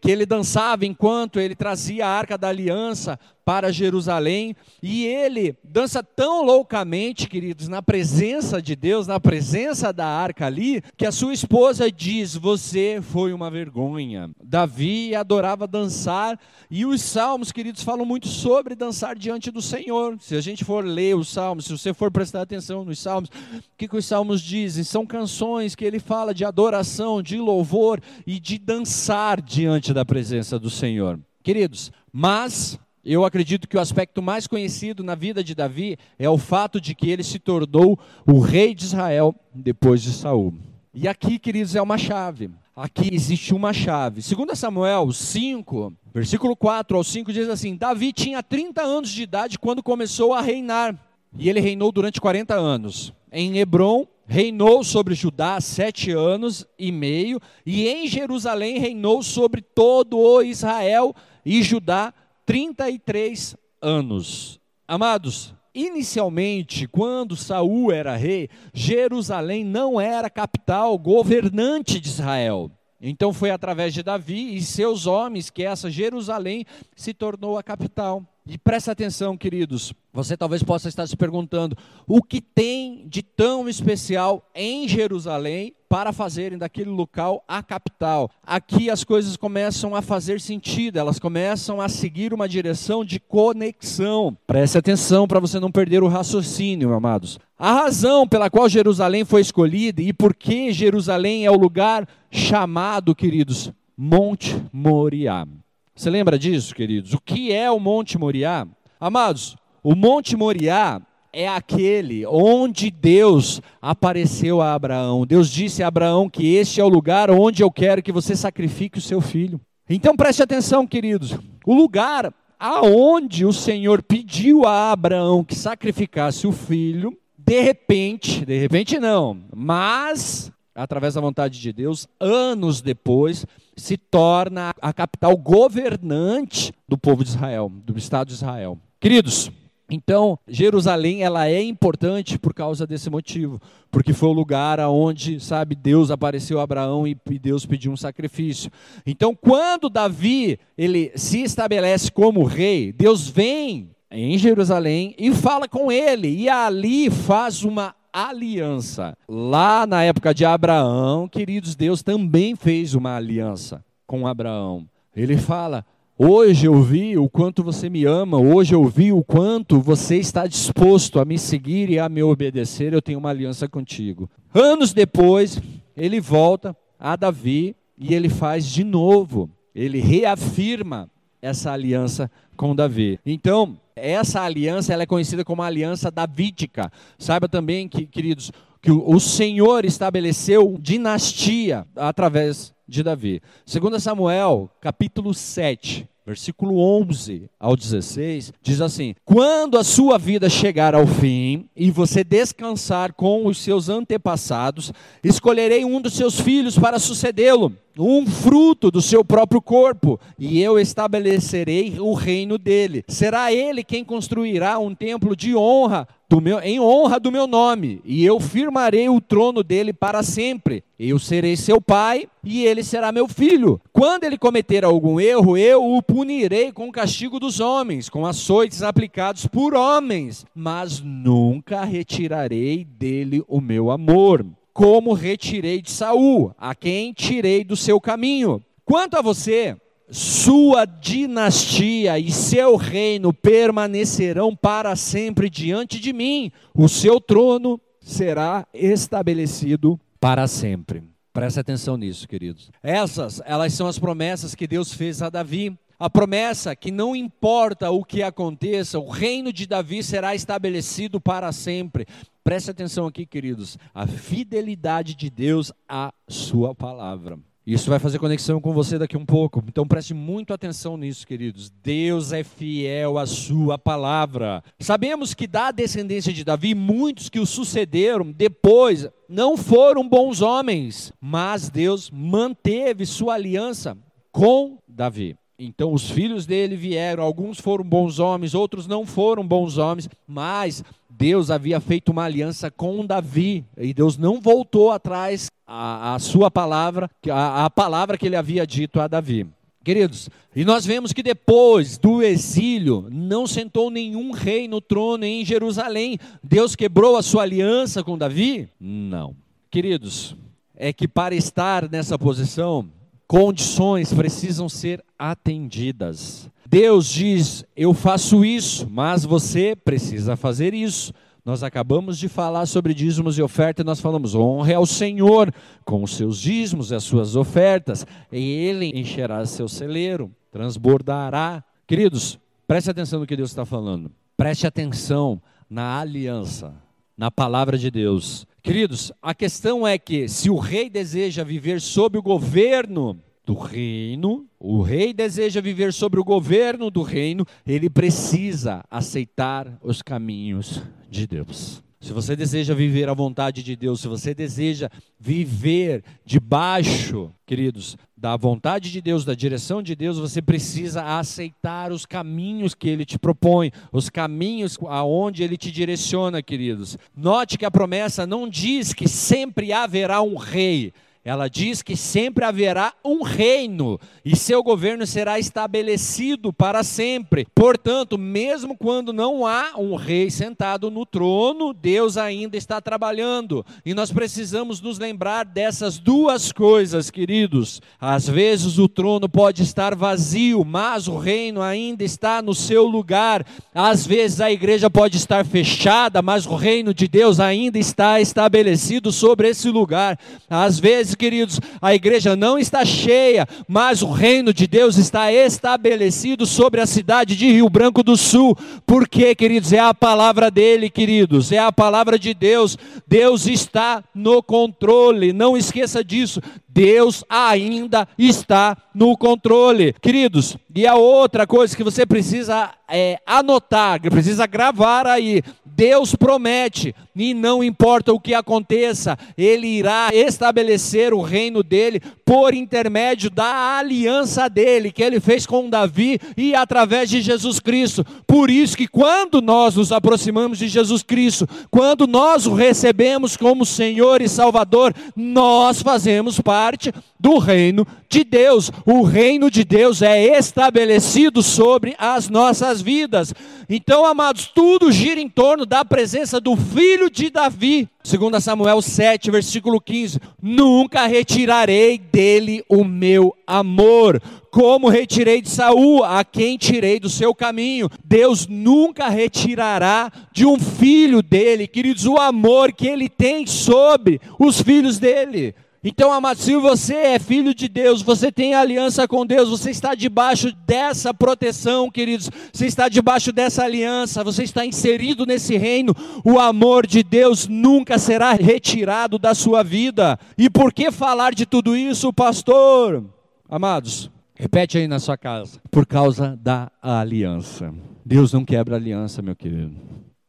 que 0.00 0.10
ele 0.10 0.26
dançava 0.26 0.84
enquanto 0.84 1.38
ele 1.38 1.54
trazia 1.54 2.06
a 2.06 2.10
arca 2.10 2.36
da 2.36 2.48
aliança 2.48 3.18
para 3.44 3.70
Jerusalém, 3.70 4.56
e 4.82 5.04
ele 5.04 5.54
dança 5.62 6.02
tão 6.02 6.42
loucamente, 6.44 7.28
queridos, 7.28 7.68
na 7.68 7.82
presença 7.82 8.60
de 8.60 8.74
Deus, 8.74 9.06
na 9.06 9.20
presença 9.20 9.92
da 9.92 10.06
arca 10.06 10.46
ali, 10.46 10.82
que 10.96 11.04
a 11.04 11.12
sua 11.12 11.34
esposa 11.34 11.92
diz: 11.92 12.34
Você 12.34 13.00
foi 13.02 13.32
uma 13.32 13.50
vergonha. 13.50 14.30
Davi 14.42 15.14
adorava 15.14 15.66
dançar, 15.66 16.38
e 16.70 16.86
os 16.86 17.02
salmos, 17.02 17.52
queridos, 17.52 17.82
falam 17.82 18.06
muito 18.06 18.28
sobre 18.28 18.74
dançar 18.74 19.14
diante 19.14 19.50
do 19.50 19.60
Senhor. 19.60 20.16
Se 20.20 20.34
a 20.34 20.40
gente 20.40 20.64
for 20.64 20.82
ler 20.82 21.14
os 21.14 21.28
salmos, 21.28 21.66
se 21.66 21.72
você 21.72 21.92
for 21.92 22.10
prestar 22.10 22.42
atenção 22.42 22.84
nos 22.84 22.98
salmos, 22.98 23.28
o 23.28 23.76
que, 23.76 23.86
que 23.86 23.96
os 23.96 24.06
salmos 24.06 24.40
dizem? 24.40 24.82
São 24.82 25.04
canções 25.04 25.74
que 25.74 25.84
ele 25.84 25.98
fala 25.98 26.32
de 26.32 26.44
adoração, 26.44 27.22
de 27.22 27.36
louvor 27.36 28.00
e 28.26 28.40
de 28.40 28.58
dançar 28.58 29.42
diante 29.44 29.92
da 29.92 30.04
presença 30.04 30.58
do 30.58 30.70
Senhor. 30.70 31.18
Queridos, 31.42 31.92
mas 32.12 32.78
eu 33.04 33.24
acredito 33.24 33.68
que 33.68 33.76
o 33.76 33.80
aspecto 33.80 34.22
mais 34.22 34.46
conhecido 34.46 35.04
na 35.04 35.14
vida 35.14 35.44
de 35.44 35.54
Davi 35.54 35.98
é 36.18 36.28
o 36.28 36.38
fato 36.38 36.80
de 36.80 36.94
que 36.94 37.10
ele 37.10 37.22
se 37.22 37.38
tornou 37.38 37.98
o 38.26 38.40
rei 38.40 38.74
de 38.74 38.84
Israel 38.84 39.34
depois 39.54 40.02
de 40.02 40.10
Saul. 40.10 40.54
E 40.92 41.06
aqui, 41.06 41.38
queridos, 41.38 41.76
é 41.76 41.82
uma 41.82 41.98
chave. 41.98 42.50
Aqui 42.74 43.12
existe 43.12 43.54
uma 43.54 43.72
chave. 43.72 44.22
Segundo 44.22 44.56
Samuel 44.56 45.12
5, 45.12 45.92
versículo 46.12 46.56
4 46.56 46.96
ao 46.96 47.04
5 47.04 47.32
diz 47.32 47.48
assim: 47.48 47.76
Davi 47.76 48.12
tinha 48.12 48.42
30 48.42 48.82
anos 48.82 49.10
de 49.10 49.22
idade 49.22 49.58
quando 49.58 49.82
começou 49.82 50.32
a 50.32 50.40
reinar, 50.40 50.98
e 51.36 51.48
ele 51.48 51.60
reinou 51.60 51.92
durante 51.92 52.20
40 52.20 52.54
anos. 52.54 53.12
Em 53.30 53.58
Hebron, 53.58 54.06
reinou 54.26 54.82
sobre 54.84 55.14
Judá 55.14 55.60
sete 55.60 56.10
anos 56.10 56.66
e 56.78 56.90
meio, 56.90 57.40
e 57.64 57.88
em 57.88 58.06
Jerusalém 58.06 58.78
reinou 58.78 59.22
sobre 59.22 59.60
todo 59.60 60.18
o 60.18 60.42
Israel 60.42 61.14
e 61.44 61.62
Judá 61.62 62.12
33 62.46 63.56
anos. 63.80 64.60
Amados, 64.86 65.54
inicialmente, 65.74 66.86
quando 66.86 67.36
Saul 67.36 67.90
era 67.92 68.16
rei, 68.16 68.48
Jerusalém 68.72 69.64
não 69.64 70.00
era 70.00 70.30
capital 70.30 70.96
governante 70.98 71.98
de 72.00 72.08
Israel. 72.08 72.70
Então 73.00 73.32
foi 73.32 73.50
através 73.50 73.92
de 73.92 74.02
Davi 74.02 74.56
e 74.56 74.62
seus 74.62 75.06
homens 75.06 75.50
que 75.50 75.62
essa 75.62 75.90
Jerusalém 75.90 76.64
se 76.96 77.12
tornou 77.12 77.58
a 77.58 77.62
capital. 77.62 78.22
E 78.46 78.58
presta 78.58 78.92
atenção, 78.92 79.38
queridos. 79.38 79.94
Você 80.12 80.36
talvez 80.36 80.62
possa 80.62 80.86
estar 80.86 81.06
se 81.06 81.16
perguntando: 81.16 81.76
o 82.06 82.22
que 82.22 82.42
tem 82.42 83.06
de 83.08 83.22
tão 83.22 83.66
especial 83.70 84.46
em 84.54 84.86
Jerusalém 84.86 85.74
para 85.88 86.12
fazerem 86.12 86.58
daquele 86.58 86.90
local 86.90 87.42
a 87.48 87.62
capital? 87.62 88.30
Aqui 88.46 88.90
as 88.90 89.02
coisas 89.02 89.34
começam 89.34 89.96
a 89.96 90.02
fazer 90.02 90.42
sentido, 90.42 90.98
elas 90.98 91.18
começam 91.18 91.80
a 91.80 91.88
seguir 91.88 92.34
uma 92.34 92.46
direção 92.46 93.02
de 93.02 93.18
conexão. 93.18 94.36
Preste 94.46 94.76
atenção 94.76 95.26
para 95.26 95.40
você 95.40 95.58
não 95.58 95.72
perder 95.72 96.02
o 96.02 96.08
raciocínio, 96.08 96.92
amados. 96.92 97.38
A 97.58 97.72
razão 97.72 98.28
pela 98.28 98.50
qual 98.50 98.68
Jerusalém 98.68 99.24
foi 99.24 99.40
escolhida 99.40 100.02
e 100.02 100.12
por 100.12 100.34
que 100.34 100.70
Jerusalém 100.70 101.46
é 101.46 101.50
o 101.50 101.58
lugar 101.58 102.06
chamado, 102.30 103.14
queridos, 103.14 103.72
Monte 103.96 104.62
Moriá. 104.70 105.46
Você 105.96 106.10
lembra 106.10 106.36
disso, 106.36 106.74
queridos? 106.74 107.14
O 107.14 107.20
que 107.20 107.52
é 107.52 107.70
o 107.70 107.78
Monte 107.78 108.18
Moriá? 108.18 108.66
Amados, 108.98 109.56
o 109.80 109.94
Monte 109.94 110.36
Moriá 110.36 111.00
é 111.32 111.46
aquele 111.46 112.26
onde 112.26 112.90
Deus 112.90 113.62
apareceu 113.80 114.60
a 114.60 114.74
Abraão. 114.74 115.24
Deus 115.24 115.48
disse 115.48 115.84
a 115.84 115.86
Abraão 115.86 116.28
que 116.28 116.56
este 116.56 116.80
é 116.80 116.84
o 116.84 116.88
lugar 116.88 117.30
onde 117.30 117.62
eu 117.62 117.70
quero 117.70 118.02
que 118.02 118.10
você 118.10 118.34
sacrifique 118.34 118.98
o 118.98 119.00
seu 119.00 119.20
filho. 119.20 119.60
Então 119.88 120.16
preste 120.16 120.42
atenção, 120.42 120.84
queridos. 120.84 121.38
O 121.64 121.72
lugar 121.72 122.34
aonde 122.58 123.46
o 123.46 123.52
Senhor 123.52 124.02
pediu 124.02 124.66
a 124.66 124.90
Abraão 124.90 125.44
que 125.44 125.54
sacrificasse 125.54 126.44
o 126.44 126.50
filho, 126.50 127.16
de 127.38 127.60
repente, 127.60 128.44
de 128.44 128.58
repente 128.58 128.98
não, 128.98 129.44
mas 129.54 130.50
através 130.74 131.14
da 131.14 131.20
vontade 131.20 131.60
de 131.60 131.72
Deus, 131.72 132.08
anos 132.18 132.80
depois, 132.80 133.46
se 133.76 133.96
torna 133.96 134.74
a 134.80 134.92
capital 134.92 135.36
governante 135.36 136.72
do 136.88 136.98
povo 136.98 137.22
de 137.22 137.30
Israel, 137.30 137.70
do 137.84 137.96
Estado 137.96 138.28
de 138.28 138.34
Israel. 138.34 138.78
Queridos, 139.00 139.50
então, 139.90 140.38
Jerusalém 140.48 141.22
ela 141.22 141.46
é 141.46 141.62
importante 141.62 142.38
por 142.38 142.54
causa 142.54 142.86
desse 142.86 143.10
motivo, 143.10 143.60
porque 143.90 144.14
foi 144.14 144.30
o 144.30 144.32
lugar 144.32 144.80
aonde, 144.80 145.38
sabe, 145.38 145.74
Deus 145.74 146.10
apareceu 146.10 146.58
a 146.58 146.62
Abraão 146.62 147.06
e, 147.06 147.14
Deus 147.38 147.66
pediu 147.66 147.92
um 147.92 147.96
sacrifício. 147.96 148.70
Então, 149.04 149.34
quando 149.34 149.90
Davi 149.90 150.58
ele 150.76 151.12
se 151.16 151.42
estabelece 151.42 152.10
como 152.10 152.44
rei, 152.44 152.92
Deus 152.92 153.28
vem 153.28 153.90
em 154.10 154.38
Jerusalém 154.38 155.14
e 155.18 155.32
fala 155.32 155.68
com 155.68 155.92
ele 155.92 156.28
e 156.28 156.48
ali 156.48 157.10
faz 157.10 157.62
uma 157.62 157.94
aliança. 158.14 159.18
Lá 159.28 159.84
na 159.84 160.04
época 160.04 160.32
de 160.32 160.44
Abraão, 160.44 161.26
queridos, 161.26 161.74
Deus 161.74 162.00
também 162.00 162.54
fez 162.54 162.94
uma 162.94 163.16
aliança 163.16 163.84
com 164.06 164.24
Abraão. 164.26 164.86
Ele 165.16 165.36
fala: 165.36 165.84
Hoje 166.16 166.66
eu 166.66 166.80
vi 166.80 167.18
o 167.18 167.28
quanto 167.28 167.64
você 167.64 167.90
me 167.90 168.04
ama, 168.04 168.38
hoje 168.38 168.72
eu 168.72 168.84
vi 168.84 169.12
o 169.12 169.24
quanto 169.24 169.80
você 169.80 170.16
está 170.16 170.46
disposto 170.46 171.18
a 171.18 171.24
me 171.24 171.36
seguir 171.36 171.90
e 171.90 171.98
a 171.98 172.08
me 172.08 172.22
obedecer, 172.22 172.92
eu 172.92 173.02
tenho 173.02 173.18
uma 173.18 173.30
aliança 173.30 173.68
contigo. 173.68 174.30
Anos 174.54 174.92
depois, 174.92 175.60
ele 175.96 176.20
volta 176.20 176.76
a 177.00 177.16
Davi 177.16 177.74
e 177.98 178.14
ele 178.14 178.28
faz 178.28 178.64
de 178.64 178.84
novo, 178.84 179.50
ele 179.74 179.98
reafirma 179.98 181.10
essa 181.42 181.72
aliança 181.72 182.30
com 182.56 182.76
Davi. 182.76 183.18
Então, 183.26 183.76
essa 183.96 184.40
aliança 184.40 184.92
ela 184.92 185.04
é 185.04 185.06
conhecida 185.06 185.44
como 185.44 185.62
a 185.62 185.66
aliança 185.66 186.10
davídica. 186.10 186.90
Saiba 187.18 187.48
também 187.48 187.88
que, 187.88 188.06
queridos, 188.06 188.50
que 188.82 188.90
o 188.90 189.20
Senhor 189.20 189.84
estabeleceu 189.84 190.76
dinastia 190.80 191.86
através 191.94 192.74
de 192.86 193.02
Davi. 193.02 193.40
Segundo 193.64 193.98
Samuel, 194.00 194.68
capítulo 194.80 195.32
7, 195.32 196.08
versículo 196.26 196.78
11 196.78 197.48
ao 197.58 197.76
16, 197.76 198.52
diz 198.60 198.80
assim: 198.80 199.14
Quando 199.24 199.78
a 199.78 199.84
sua 199.84 200.18
vida 200.18 200.50
chegar 200.50 200.94
ao 200.94 201.06
fim 201.06 201.68
e 201.76 201.90
você 201.90 202.24
descansar 202.24 203.12
com 203.12 203.46
os 203.46 203.58
seus 203.58 203.88
antepassados, 203.88 204.92
escolherei 205.22 205.84
um 205.84 206.00
dos 206.00 206.14
seus 206.14 206.40
filhos 206.40 206.78
para 206.78 206.98
sucedê-lo 206.98 207.72
um 207.98 208.26
fruto 208.26 208.90
do 208.90 209.00
seu 209.00 209.24
próprio 209.24 209.60
corpo, 209.60 210.18
e 210.38 210.60
eu 210.60 210.78
estabelecerei 210.78 211.96
o 211.98 212.14
reino 212.14 212.58
dele. 212.58 213.04
Será 213.08 213.52
ele 213.52 213.84
quem 213.84 214.04
construirá 214.04 214.78
um 214.78 214.94
templo 214.94 215.36
de 215.36 215.54
honra 215.54 216.08
meu, 216.40 216.60
em 216.60 216.80
honra 216.80 217.20
do 217.20 217.30
meu 217.30 217.46
nome, 217.46 218.00
e 218.04 218.24
eu 218.24 218.40
firmarei 218.40 219.08
o 219.08 219.20
trono 219.20 219.62
dele 219.62 219.92
para 219.92 220.22
sempre. 220.22 220.82
Eu 220.98 221.18
serei 221.18 221.56
seu 221.56 221.80
pai 221.80 222.26
e 222.42 222.64
ele 222.64 222.82
será 222.82 223.12
meu 223.12 223.28
filho. 223.28 223.80
Quando 223.92 224.24
ele 224.24 224.38
cometer 224.38 224.84
algum 224.84 225.20
erro, 225.20 225.56
eu 225.56 225.84
o 225.84 226.02
punirei 226.02 226.72
com 226.72 226.88
o 226.88 226.92
castigo 226.92 227.38
dos 227.38 227.60
homens, 227.60 228.08
com 228.08 228.26
açoites 228.26 228.82
aplicados 228.82 229.46
por 229.46 229.74
homens, 229.74 230.46
mas 230.54 231.00
nunca 231.00 231.84
retirarei 231.84 232.84
dele 232.84 233.44
o 233.46 233.60
meu 233.60 233.90
amor 233.90 234.44
como 234.74 235.12
retirei 235.12 235.80
de 235.80 235.92
Saul, 235.92 236.52
a 236.58 236.74
quem 236.74 237.12
tirei 237.12 237.62
do 237.62 237.76
seu 237.76 238.00
caminho. 238.00 238.60
Quanto 238.84 239.16
a 239.16 239.22
você, 239.22 239.76
sua 240.10 240.84
dinastia 240.84 242.18
e 242.18 242.30
seu 242.30 242.76
reino 242.76 243.32
permanecerão 243.32 244.54
para 244.54 244.96
sempre 244.96 245.48
diante 245.48 245.98
de 246.00 246.12
mim. 246.12 246.50
O 246.74 246.88
seu 246.88 247.20
trono 247.20 247.80
será 248.00 248.66
estabelecido 248.74 249.98
para 250.20 250.46
sempre. 250.46 251.04
Preste 251.32 251.58
atenção 251.58 251.96
nisso, 251.96 252.28
queridos. 252.28 252.70
Essas, 252.82 253.40
elas 253.44 253.72
são 253.72 253.86
as 253.86 253.98
promessas 253.98 254.54
que 254.54 254.66
Deus 254.66 254.92
fez 254.92 255.22
a 255.22 255.30
Davi. 255.30 255.76
A 255.98 256.10
promessa 256.10 256.74
que 256.74 256.90
não 256.90 257.14
importa 257.14 257.90
o 257.90 258.04
que 258.04 258.22
aconteça, 258.22 258.98
o 258.98 259.08
reino 259.08 259.52
de 259.52 259.66
Davi 259.66 260.02
será 260.02 260.34
estabelecido 260.34 261.20
para 261.20 261.50
sempre. 261.52 262.06
Preste 262.44 262.70
atenção 262.70 263.06
aqui, 263.06 263.24
queridos. 263.24 263.78
A 263.94 264.06
fidelidade 264.06 265.14
de 265.14 265.30
Deus 265.30 265.72
à 265.88 266.12
sua 266.28 266.74
palavra. 266.74 267.38
Isso 267.66 267.88
vai 267.88 267.98
fazer 267.98 268.18
conexão 268.18 268.60
com 268.60 268.74
você 268.74 268.98
daqui 268.98 269.16
um 269.16 269.24
pouco. 269.24 269.64
Então 269.66 269.88
preste 269.88 270.12
muito 270.12 270.52
atenção 270.52 270.98
nisso, 270.98 271.26
queridos. 271.26 271.70
Deus 271.82 272.32
é 272.32 272.44
fiel 272.44 273.16
à 273.16 273.24
sua 273.24 273.78
palavra. 273.78 274.62
Sabemos 274.78 275.32
que 275.32 275.46
da 275.46 275.70
descendência 275.70 276.34
de 276.34 276.44
Davi, 276.44 276.74
muitos 276.74 277.30
que 277.30 277.40
o 277.40 277.46
sucederam 277.46 278.30
depois 278.30 279.08
não 279.26 279.56
foram 279.56 280.06
bons 280.06 280.42
homens, 280.42 281.14
mas 281.18 281.70
Deus 281.70 282.10
manteve 282.10 283.06
sua 283.06 283.36
aliança 283.36 283.96
com 284.30 284.76
Davi. 284.86 285.34
Então 285.58 285.94
os 285.94 286.10
filhos 286.10 286.44
dele 286.44 286.76
vieram, 286.76 287.22
alguns 287.22 287.58
foram 287.58 287.84
bons 287.84 288.18
homens, 288.18 288.54
outros 288.54 288.86
não 288.86 289.06
foram 289.06 289.46
bons 289.46 289.78
homens, 289.78 290.10
mas 290.26 290.84
Deus 291.16 291.50
havia 291.50 291.80
feito 291.80 292.10
uma 292.10 292.24
aliança 292.24 292.70
com 292.70 293.06
Davi 293.06 293.64
e 293.78 293.94
Deus 293.94 294.18
não 294.18 294.40
voltou 294.40 294.90
atrás 294.90 295.46
a, 295.66 296.14
a 296.14 296.18
sua 296.18 296.50
palavra, 296.50 297.08
a, 297.30 297.66
a 297.66 297.70
palavra 297.70 298.18
que 298.18 298.26
ele 298.26 298.34
havia 298.34 298.66
dito 298.66 299.00
a 299.00 299.06
Davi. 299.06 299.46
Queridos, 299.84 300.28
e 300.56 300.64
nós 300.64 300.84
vemos 300.84 301.12
que 301.12 301.22
depois 301.22 301.98
do 301.98 302.22
exílio 302.22 303.06
não 303.12 303.46
sentou 303.46 303.90
nenhum 303.90 304.32
rei 304.32 304.66
no 304.66 304.80
trono 304.80 305.24
em 305.24 305.44
Jerusalém. 305.44 306.18
Deus 306.42 306.74
quebrou 306.74 307.16
a 307.16 307.22
sua 307.22 307.42
aliança 307.42 308.02
com 308.02 308.18
Davi? 308.18 308.68
Não. 308.80 309.36
Queridos, 309.70 310.34
é 310.74 310.92
que 310.92 311.06
para 311.06 311.34
estar 311.34 311.88
nessa 311.88 312.18
posição, 312.18 312.88
condições 313.28 314.12
precisam 314.12 314.68
ser 314.68 315.04
atendidas. 315.18 316.50
Deus 316.74 317.06
diz: 317.08 317.64
Eu 317.76 317.94
faço 317.94 318.44
isso, 318.44 318.88
mas 318.90 319.24
você 319.24 319.76
precisa 319.76 320.34
fazer 320.34 320.74
isso. 320.74 321.12
Nós 321.44 321.62
acabamos 321.62 322.18
de 322.18 322.28
falar 322.28 322.66
sobre 322.66 322.92
dízimos 322.92 323.38
e 323.38 323.42
ofertas 323.42 323.84
e 323.84 323.86
nós 323.86 324.00
falamos: 324.00 324.34
honre 324.34 324.74
ao 324.74 324.84
Senhor 324.84 325.54
com 325.84 326.02
os 326.02 326.16
seus 326.16 326.40
dízimos 326.40 326.90
e 326.90 326.96
as 326.96 327.04
suas 327.04 327.36
ofertas, 327.36 328.04
e 328.32 328.40
Ele 328.40 328.90
encherá 328.92 329.46
seu 329.46 329.68
celeiro, 329.68 330.32
transbordará. 330.50 331.62
Queridos, 331.86 332.40
preste 332.66 332.90
atenção 332.90 333.20
no 333.20 333.26
que 333.26 333.36
Deus 333.36 333.50
está 333.50 333.64
falando. 333.64 334.10
Preste 334.36 334.66
atenção 334.66 335.40
na 335.70 336.00
aliança, 336.00 336.74
na 337.16 337.30
palavra 337.30 337.78
de 337.78 337.88
Deus. 337.88 338.48
Queridos, 338.64 339.12
a 339.22 339.32
questão 339.32 339.86
é 339.86 339.96
que 339.96 340.26
se 340.26 340.50
o 340.50 340.58
rei 340.58 340.90
deseja 340.90 341.44
viver 341.44 341.80
sob 341.80 342.18
o 342.18 342.22
governo 342.22 343.22
do 343.44 343.54
reino, 343.54 344.46
o 344.58 344.80
rei 344.80 345.12
deseja 345.12 345.60
viver 345.60 345.92
sobre 345.92 346.18
o 346.18 346.24
governo 346.24 346.90
do 346.90 347.02
reino, 347.02 347.44
ele 347.66 347.90
precisa 347.90 348.82
aceitar 348.90 349.78
os 349.82 350.00
caminhos 350.00 350.82
de 351.10 351.26
Deus. 351.26 351.82
Se 352.04 352.12
você 352.12 352.36
deseja 352.36 352.74
viver 352.74 353.08
a 353.08 353.14
vontade 353.14 353.62
de 353.62 353.74
Deus, 353.74 354.00
se 354.00 354.08
você 354.08 354.34
deseja 354.34 354.90
viver 355.18 356.04
debaixo, 356.22 357.32
queridos, 357.46 357.96
da 358.14 358.36
vontade 358.36 358.92
de 358.92 359.00
Deus, 359.00 359.24
da 359.24 359.34
direção 359.34 359.82
de 359.82 359.94
Deus, 359.94 360.18
você 360.18 360.42
precisa 360.42 361.02
aceitar 361.02 361.92
os 361.92 362.04
caminhos 362.04 362.74
que 362.74 362.90
ele 362.90 363.06
te 363.06 363.18
propõe, 363.18 363.70
os 363.90 364.10
caminhos 364.10 364.76
aonde 364.86 365.42
ele 365.42 365.56
te 365.56 365.70
direciona, 365.70 366.42
queridos. 366.42 366.98
Note 367.16 367.56
que 367.56 367.64
a 367.64 367.70
promessa 367.70 368.26
não 368.26 368.48
diz 368.50 368.92
que 368.92 369.08
sempre 369.08 369.72
haverá 369.72 370.20
um 370.20 370.36
rei, 370.36 370.92
ela 371.24 371.48
diz 371.48 371.80
que 371.80 371.96
sempre 371.96 372.44
haverá 372.44 372.92
um 373.02 373.22
reino 373.22 373.98
e 374.22 374.36
seu 374.36 374.62
governo 374.62 375.06
será 375.06 375.38
estabelecido 375.38 376.52
para 376.52 376.82
sempre. 376.82 377.46
Portanto, 377.54 378.18
mesmo 378.18 378.76
quando 378.76 379.10
não 379.10 379.46
há 379.46 379.72
um 379.78 379.94
rei 379.94 380.30
sentado 380.30 380.90
no 380.90 381.06
trono, 381.06 381.72
Deus 381.72 382.18
ainda 382.18 382.58
está 382.58 382.78
trabalhando. 382.78 383.64
E 383.86 383.94
nós 383.94 384.12
precisamos 384.12 384.82
nos 384.82 384.98
lembrar 384.98 385.46
dessas 385.46 385.98
duas 385.98 386.52
coisas, 386.52 387.10
queridos. 387.10 387.80
Às 387.98 388.28
vezes 388.28 388.78
o 388.78 388.86
trono 388.86 389.26
pode 389.26 389.62
estar 389.62 389.94
vazio, 389.94 390.62
mas 390.62 391.08
o 391.08 391.16
reino 391.16 391.62
ainda 391.62 392.04
está 392.04 392.42
no 392.42 392.54
seu 392.54 392.84
lugar. 392.84 393.46
Às 393.74 394.06
vezes 394.06 394.42
a 394.42 394.52
igreja 394.52 394.90
pode 394.90 395.16
estar 395.16 395.46
fechada, 395.46 396.20
mas 396.20 396.44
o 396.44 396.54
reino 396.54 396.92
de 396.92 397.08
Deus 397.08 397.40
ainda 397.40 397.78
está 397.78 398.20
estabelecido 398.20 399.10
sobre 399.10 399.48
esse 399.48 399.70
lugar. 399.70 400.18
Às 400.50 400.78
vezes 400.78 401.13
queridos, 401.14 401.60
a 401.80 401.94
igreja 401.94 402.36
não 402.36 402.58
está 402.58 402.84
cheia, 402.84 403.46
mas 403.68 404.02
o 404.02 404.10
reino 404.10 404.52
de 404.52 404.66
Deus 404.66 404.96
está 404.96 405.32
estabelecido 405.32 406.46
sobre 406.46 406.80
a 406.80 406.86
cidade 406.86 407.36
de 407.36 407.50
Rio 407.50 407.68
Branco 407.68 408.02
do 408.02 408.16
Sul. 408.16 408.56
Porque, 408.86 409.34
queridos, 409.34 409.72
é 409.72 409.78
a 409.78 409.94
palavra 409.94 410.50
dele, 410.50 410.90
queridos, 410.90 411.52
é 411.52 411.58
a 411.58 411.72
palavra 411.72 412.18
de 412.18 412.34
Deus. 412.34 412.76
Deus 413.06 413.46
está 413.46 414.02
no 414.14 414.42
controle, 414.42 415.32
não 415.32 415.56
esqueça 415.56 416.02
disso. 416.02 416.40
Deus 416.74 417.22
ainda 417.28 418.08
está 418.18 418.76
no 418.92 419.16
controle. 419.16 419.94
Queridos, 420.02 420.56
e 420.74 420.88
a 420.88 420.96
outra 420.96 421.46
coisa 421.46 421.76
que 421.76 421.84
você 421.84 422.04
precisa 422.04 422.68
é, 422.88 423.16
anotar, 423.24 424.00
precisa 424.00 424.44
gravar 424.44 425.06
aí: 425.06 425.40
Deus 425.64 426.16
promete, 426.16 426.92
e 427.14 427.32
não 427.32 427.62
importa 427.62 428.12
o 428.12 428.18
que 428.18 428.34
aconteça, 428.34 429.16
Ele 429.38 429.68
irá 429.68 430.08
estabelecer 430.12 431.14
o 431.14 431.20
reino 431.20 431.62
dele 431.62 432.00
por 432.24 432.54
intermédio 432.54 433.30
da 433.30 433.78
aliança 433.78 434.48
dele, 434.48 434.90
que 434.90 435.02
ele 435.02 435.20
fez 435.20 435.46
com 435.46 435.68
Davi 435.68 436.18
e 436.36 436.54
através 436.54 437.10
de 437.10 437.20
Jesus 437.20 437.60
Cristo. 437.60 438.04
Por 438.26 438.50
isso 438.50 438.76
que 438.76 438.88
quando 438.88 439.42
nós 439.42 439.76
nos 439.76 439.92
aproximamos 439.92 440.58
de 440.58 440.68
Jesus 440.68 441.02
Cristo, 441.02 441.46
quando 441.70 442.06
nós 442.06 442.46
o 442.46 442.54
recebemos 442.54 443.36
como 443.36 443.66
Senhor 443.66 444.22
e 444.22 444.28
Salvador, 444.28 444.94
nós 445.14 445.82
fazemos 445.82 446.40
parte 446.64 446.94
do 447.20 447.36
reino 447.36 447.86
de 448.08 448.24
Deus. 448.24 448.72
O 448.86 449.02
reino 449.02 449.50
de 449.50 449.64
Deus 449.64 450.00
é 450.00 450.38
estabelecido 450.38 451.42
sobre 451.42 451.94
as 451.98 452.30
nossas 452.30 452.80
vidas. 452.80 453.34
Então, 453.68 454.06
amados, 454.06 454.46
tudo 454.46 454.90
gira 454.90 455.20
em 455.20 455.28
torno 455.28 455.66
da 455.66 455.84
presença 455.84 456.40
do 456.40 456.56
filho 456.56 457.10
de 457.10 457.28
Davi. 457.28 457.86
Segundo 458.02 458.40
Samuel 458.40 458.80
7, 458.80 459.30
versículo 459.30 459.78
15: 459.78 460.20
Nunca 460.40 461.06
retirarei 461.06 461.98
dele 461.98 462.64
o 462.66 462.82
meu 462.82 463.34
amor, 463.46 464.22
como 464.50 464.88
retirei 464.88 465.42
de 465.42 465.50
Saul, 465.50 466.02
a 466.02 466.24
quem 466.24 466.56
tirei 466.56 466.98
do 466.98 467.10
seu 467.10 467.34
caminho. 467.34 467.90
Deus 468.02 468.46
nunca 468.46 469.10
retirará 469.10 470.10
de 470.32 470.46
um 470.46 470.58
filho 470.58 471.22
dele, 471.22 471.66
queridos, 471.66 472.06
o 472.06 472.16
amor 472.16 472.72
que 472.72 472.86
ele 472.86 473.10
tem 473.10 473.46
sobre 473.46 474.18
os 474.38 474.62
filhos 474.62 474.98
dele. 474.98 475.54
Então, 475.86 476.10
amado, 476.10 476.38
se 476.38 476.56
você 476.56 476.94
é 476.94 477.18
filho 477.18 477.54
de 477.54 477.68
Deus, 477.68 478.00
você 478.00 478.32
tem 478.32 478.54
aliança 478.54 479.06
com 479.06 479.26
Deus, 479.26 479.50
você 479.50 479.70
está 479.70 479.94
debaixo 479.94 480.50
dessa 480.66 481.12
proteção, 481.12 481.90
queridos, 481.90 482.30
você 482.50 482.64
está 482.64 482.88
debaixo 482.88 483.30
dessa 483.30 483.64
aliança, 483.64 484.24
você 484.24 484.44
está 484.44 484.64
inserido 484.64 485.26
nesse 485.26 485.58
reino, 485.58 485.94
o 486.24 486.40
amor 486.40 486.86
de 486.86 487.02
Deus 487.02 487.46
nunca 487.46 487.98
será 487.98 488.32
retirado 488.32 489.18
da 489.18 489.34
sua 489.34 489.62
vida. 489.62 490.18
E 490.38 490.48
por 490.48 490.72
que 490.72 490.90
falar 490.90 491.34
de 491.34 491.44
tudo 491.44 491.76
isso, 491.76 492.10
pastor? 492.14 493.04
Amados, 493.46 494.10
repete 494.34 494.78
aí 494.78 494.88
na 494.88 494.98
sua 494.98 495.18
casa, 495.18 495.60
por 495.70 495.84
causa 495.84 496.34
da 496.40 496.72
aliança. 496.80 497.74
Deus 498.02 498.32
não 498.32 498.42
quebra 498.42 498.76
aliança, 498.76 499.20
meu 499.20 499.36
querido. 499.36 499.76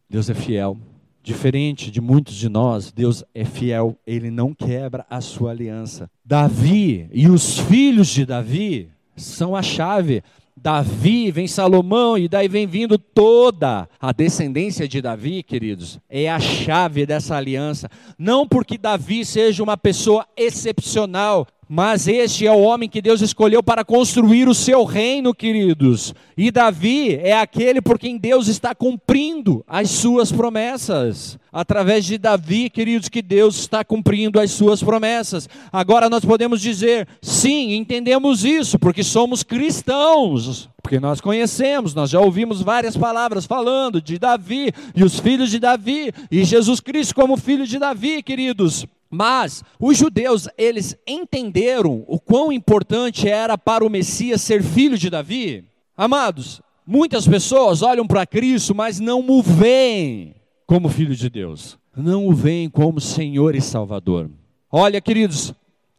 Deus 0.10 0.30
é 0.30 0.34
fiel. 0.34 0.78
Diferente 1.25 1.89
de 1.89 2.00
muitos 2.00 2.36
de 2.36 2.48
nós, 2.48 2.91
Deus 2.91 3.24
é 3.34 3.44
fiel, 3.44 3.98
ele 4.05 4.29
não 4.29 4.53
quebra 4.53 5.08
a 5.10 5.20
sua 5.22 5.50
aliança. 5.50 6.08
Davi 6.24 7.10
e 7.12 7.27
os 7.27 7.58
filhos 7.58 8.10
de 8.10 8.27
Davi 8.27 8.89
são 9.15 9.55
a 9.55 9.63
chave. 9.63 10.22
Davi, 10.55 11.32
vem 11.32 11.48
Salomão, 11.48 12.15
e 12.15 12.29
daí 12.29 12.48
vem 12.48 12.67
vindo 12.67 13.00
toda 13.00 13.89
a 14.00 14.12
descendência 14.12 14.88
de 14.88 15.01
Davi, 15.01 15.41
queridos, 15.41 16.00
é 16.08 16.29
a 16.29 16.39
chave 16.39 17.08
dessa 17.08 17.36
aliança. 17.36 17.89
Não 18.20 18.48
porque 18.48 18.77
Davi 18.77 19.25
seja 19.25 19.63
uma 19.63 19.75
pessoa 19.75 20.27
excepcional, 20.38 21.48
mas 21.68 22.08
este 22.08 22.46
é 22.46 22.52
o 22.52 22.60
homem 22.62 22.88
que 22.88 23.02
Deus 23.02 23.22
escolheu 23.22 23.64
para 23.64 23.84
construir 23.84 24.48
o 24.48 24.54
seu 24.54 24.84
reino, 24.84 25.34
queridos. 25.34 26.14
E 26.38 26.52
Davi 26.52 27.16
é 27.16 27.34
aquele 27.34 27.82
por 27.82 27.98
quem 27.98 28.18
Deus 28.18 28.48
está 28.48 28.76
cumprindo 28.76 29.64
as 29.68 29.90
suas 29.90 30.32
promessas. 30.32 31.40
Através 31.52 32.06
de 32.06 32.18
Davi, 32.18 32.70
queridos, 32.70 33.10
que 33.10 33.22
Deus 33.22 33.58
está 33.58 33.84
cumprindo 33.84 34.40
as 34.40 34.52
suas 34.52 34.84
promessas. 34.84 35.50
Agora 35.72 36.10
nós 36.10 36.24
podemos 36.24 36.62
dizer, 36.62 37.08
sim, 37.22 37.74
entendemos 37.74 38.44
isso, 38.44 38.78
porque 38.78 39.04
somos 39.04 39.42
cristãos. 39.42 40.70
Porque 40.82 41.00
nós 41.00 41.20
conhecemos, 41.20 41.96
nós 41.96 42.12
já 42.12 42.20
ouvimos 42.20 42.62
várias 42.62 42.96
palavras 42.96 43.46
falando 43.46 44.00
de 44.00 44.20
Davi 44.20 44.72
e 44.96 45.04
os 45.04 45.20
filhos 45.20 45.50
de 45.50 45.58
Davi, 45.58 46.12
e 46.30 46.44
Jesus 46.44 46.80
Cristo 46.80 47.16
como 47.16 47.38
filho 47.38 47.66
de 47.66 47.80
Davi, 47.80 48.22
queridos. 48.22 48.86
Mas 49.16 49.64
os 49.80 49.98
judeus, 49.98 50.50
eles 50.58 50.98
entenderam 51.08 52.04
o 52.06 52.20
quão 52.20 52.52
importante 52.52 53.30
era 53.30 53.58
para 53.58 53.86
o 53.86 53.90
Messias 53.90 54.42
ser 54.42 54.62
filho 54.62 54.98
de 54.98 55.10
Davi. 55.10 55.64
Amados, 55.96 56.62
muitas 56.86 57.26
pessoas 57.26 57.82
olham 57.82 58.06
para 58.06 58.26
Cristo, 58.26 58.76
mas 58.76 59.00
não 59.00 59.26
o 59.26 59.42
veem 59.42 60.36
como 60.68 60.90
filho 60.90 61.16
de 61.16 61.30
Deus. 61.30 61.78
Não 61.96 62.28
o 62.28 62.34
veem 62.34 62.70
como 62.70 63.00
Senhor 63.00 63.56
e 63.56 63.62
Salvador. 63.62 64.30
Olha, 64.70 65.00
queridos, 65.00 65.54